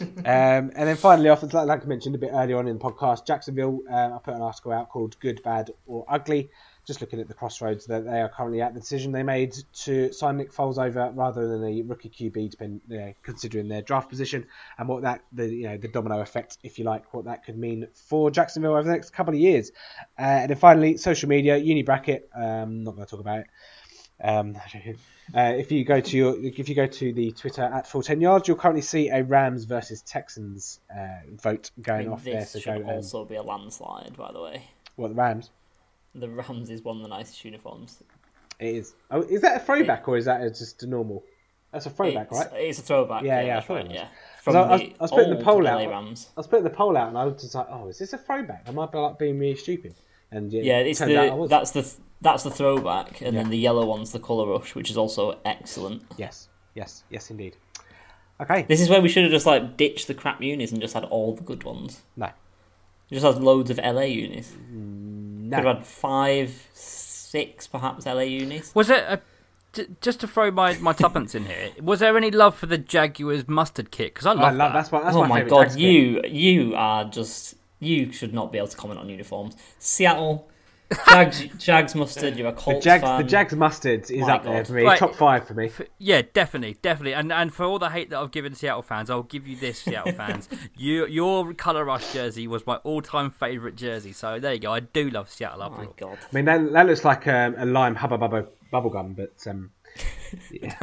[0.00, 2.84] Um, and then finally, off like, like I mentioned a bit earlier on in the
[2.84, 3.80] podcast, Jacksonville.
[3.90, 6.50] Uh, I put an article out called "Good, Bad, or Ugly."
[6.86, 10.10] Just looking at the crossroads that they are currently at, the decision they made to
[10.12, 14.08] sign Nick Foles over rather than a rookie QB, depend, you know, considering their draft
[14.08, 14.46] position
[14.78, 17.58] and what that the you know the domino effect, if you like, what that could
[17.58, 19.72] mean for Jacksonville over the next couple of years.
[20.18, 22.30] Uh, and then finally, social media, uni bracket.
[22.34, 23.46] Um, not going to talk about it.
[24.22, 24.56] Um,
[25.34, 28.20] uh, if you go to your, if you go to the Twitter at full ten
[28.20, 32.40] yards, you'll currently see a Rams versus Texans uh, vote I going mean, off there.
[32.40, 34.62] this So should go um, also be a landslide, by the way.
[34.96, 35.50] what the Rams?
[36.14, 38.02] The Rams is one of the nicest uniforms.
[38.58, 38.94] It is.
[39.10, 41.22] Oh, is that a throwback or is that just a normal?
[41.70, 42.48] That's a throwback, it's, right?
[42.54, 43.22] It's a throwback.
[43.22, 43.86] Yeah, Yeah, yeah, I that's thought right.
[43.86, 44.08] it was.
[44.42, 45.88] From I, I was, the I was putting the poll LA out.
[45.90, 46.28] Rams.
[46.36, 48.18] I was putting the poll out, and I was just like, "Oh, is this a
[48.18, 49.94] throwback?" I might be like being really stupid.
[50.30, 51.50] And yeah, Yeah, it's turned out I the was.
[51.50, 53.42] that's the that's the throwback, and Yeah.
[53.42, 56.02] then the yellow one's the color rush, which is also excellent.
[56.16, 57.56] Yes, yes, yes, indeed.
[58.40, 60.94] Okay, This is where we should have just like ditched the crap unis and just
[60.94, 62.02] had all the good ones.
[62.16, 62.28] no,
[63.10, 64.52] We just had loads of LA unis.
[64.52, 65.56] Mm, no.
[65.56, 68.72] Could have had five, six perhaps LA unis.
[68.76, 69.20] Was it a,
[69.72, 71.70] j- just to throw my my tuppence in here?
[71.82, 74.14] Was there any love for the Jaguars mustard kit?
[74.14, 74.78] Because I love, I love that.
[74.78, 75.82] that's my that's oh my, my god, Jags kit.
[75.84, 79.56] you you are just you should not be able to comment on uniforms.
[79.78, 80.48] Seattle,
[81.08, 82.36] Jags, Jags mustard.
[82.36, 83.22] You're a The Jags, fan.
[83.22, 84.82] the Jags mustard is My up there for me.
[84.84, 84.98] Right.
[84.98, 85.70] Top five for me.
[85.98, 87.12] Yeah, definitely, definitely.
[87.14, 89.80] And and for all the hate that I've given Seattle fans, I'll give you this,
[89.82, 90.48] Seattle fans.
[90.76, 94.12] You, your colour rush jersey was my all-time favourite jersey.
[94.12, 94.72] So there you go.
[94.72, 96.16] I do love Seattle Oh my god.
[96.22, 99.70] I mean, that, that looks like um, a lime hubba bubba bubble gum, but um,
[100.50, 100.74] yeah.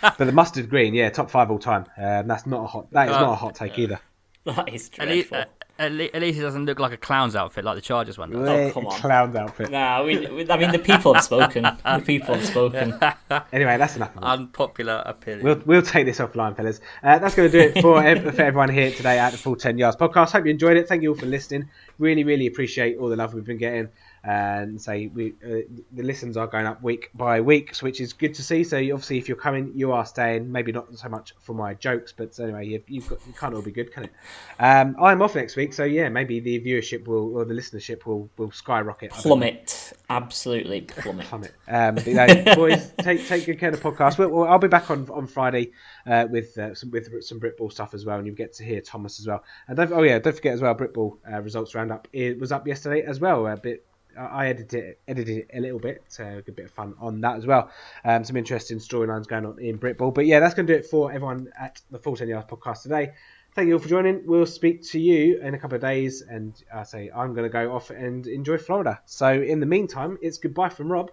[0.00, 1.84] but the mustard green, yeah, top five all time.
[1.98, 2.90] Um, that's not a hot.
[2.92, 4.00] That is Uh, not a hot take either.
[4.44, 5.38] That is And, e- dreadful.
[5.38, 5.44] uh,
[5.82, 8.30] at, le- at least it doesn't look like a clown's outfit like the Chargers one.
[8.30, 8.48] does.
[8.48, 8.98] Oh, come on.
[9.00, 9.70] Clown's outfit.
[9.70, 11.62] Nah, we, we, I mean the people have spoken.
[11.64, 12.94] The people have spoken.
[13.52, 14.14] Anyway, that's enough.
[14.16, 14.22] Of.
[14.24, 15.44] Unpopular opinion.
[15.44, 16.80] We'll, we'll take this offline, fellas.
[17.02, 19.56] Uh, that's going to do it for, ev- for everyone here today at the Full
[19.56, 20.32] 10 Yards podcast.
[20.32, 20.86] Hope you enjoyed it.
[20.86, 21.68] Thank you all for listening.
[21.98, 23.88] Really, really appreciate all the love we've been getting.
[24.24, 28.34] And say we uh, the listens are going up week by week, which is good
[28.34, 28.62] to see.
[28.62, 30.50] So obviously, if you're coming, you are staying.
[30.50, 33.62] Maybe not so much for my jokes, but anyway, you've, you've got you can't all
[33.62, 34.12] be good, can it?
[34.60, 38.30] Um, I'm off next week, so yeah, maybe the viewership will or the listenership will
[38.36, 39.12] will skyrocket.
[39.12, 41.26] I don't know Plummet, absolutely plummet.
[41.26, 41.54] plummet.
[41.68, 44.18] Um, but, you know, boys, take take good care of the podcast.
[44.18, 45.72] Well, well, I'll be back on on Friday
[46.06, 48.80] uh, with uh, some with some Britball stuff as well, and you get to hear
[48.80, 49.42] Thomas as well.
[49.68, 52.66] And don't, oh yeah, don't forget as well, Britball uh, results roundup it was up
[52.66, 53.46] yesterday as well.
[53.46, 53.84] A bit.
[54.18, 57.20] I edited it, edited it a little bit, so a good bit of fun on
[57.22, 57.70] that as well.
[58.04, 60.12] Um, some interesting storylines going on in Britball.
[60.14, 62.82] But yeah, that's going to do it for everyone at the Full 10 Yards podcast
[62.82, 63.12] today.
[63.54, 64.26] Thank you all for joining.
[64.26, 67.52] We'll speak to you in a couple of days, and I say I'm going to
[67.52, 69.00] go off and enjoy Florida.
[69.04, 71.10] So in the meantime, it's goodbye from Rob.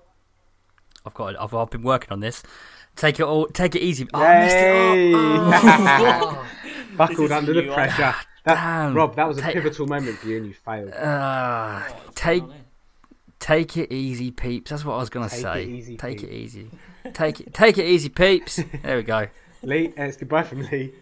[1.06, 1.40] I've got.
[1.40, 2.42] I've, I've been working on this.
[2.96, 3.48] Take it all.
[3.48, 4.08] Take it easy.
[4.14, 5.10] Oh, I messed Yay!
[5.10, 6.22] it up.
[6.24, 6.46] Oh.
[6.98, 8.16] Buckled under the pressure.
[8.46, 8.94] That, Damn.
[8.94, 10.92] Rob, that was a Take- pivotal moment for you, and you failed.
[10.94, 11.84] Uh,
[12.16, 12.44] take
[13.40, 14.70] take it easy, peeps.
[14.72, 15.64] That's what I was gonna Take say.
[15.64, 16.70] it easy, take it easy.
[17.14, 17.54] Take it.
[17.54, 18.60] Take it easy, peeps.
[18.84, 19.28] There we go.
[19.64, 20.94] Lee, and it's goodbye from Lee.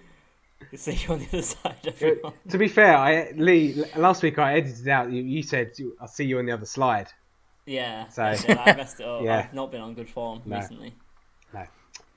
[0.76, 2.34] See you on the other side, everyone.
[2.50, 5.12] to be fair, I Lee last week I edited out.
[5.12, 7.08] You, you said I'll see you on the other slide.
[7.66, 9.22] Yeah, So- that's I messed it up.
[9.24, 9.40] Yeah.
[9.40, 10.58] I've not been on good form No.
[10.58, 10.94] recently.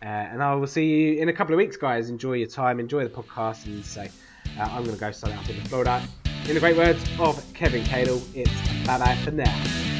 [0.03, 2.09] Uh, and I will see you in a couple of weeks, guys.
[2.09, 4.11] Enjoy your time, enjoy the podcast, and say
[4.59, 6.03] uh, I'm going to go sign up in the Florida.
[6.49, 10.00] In the great words of Kevin Cadle, it's bye bye for now.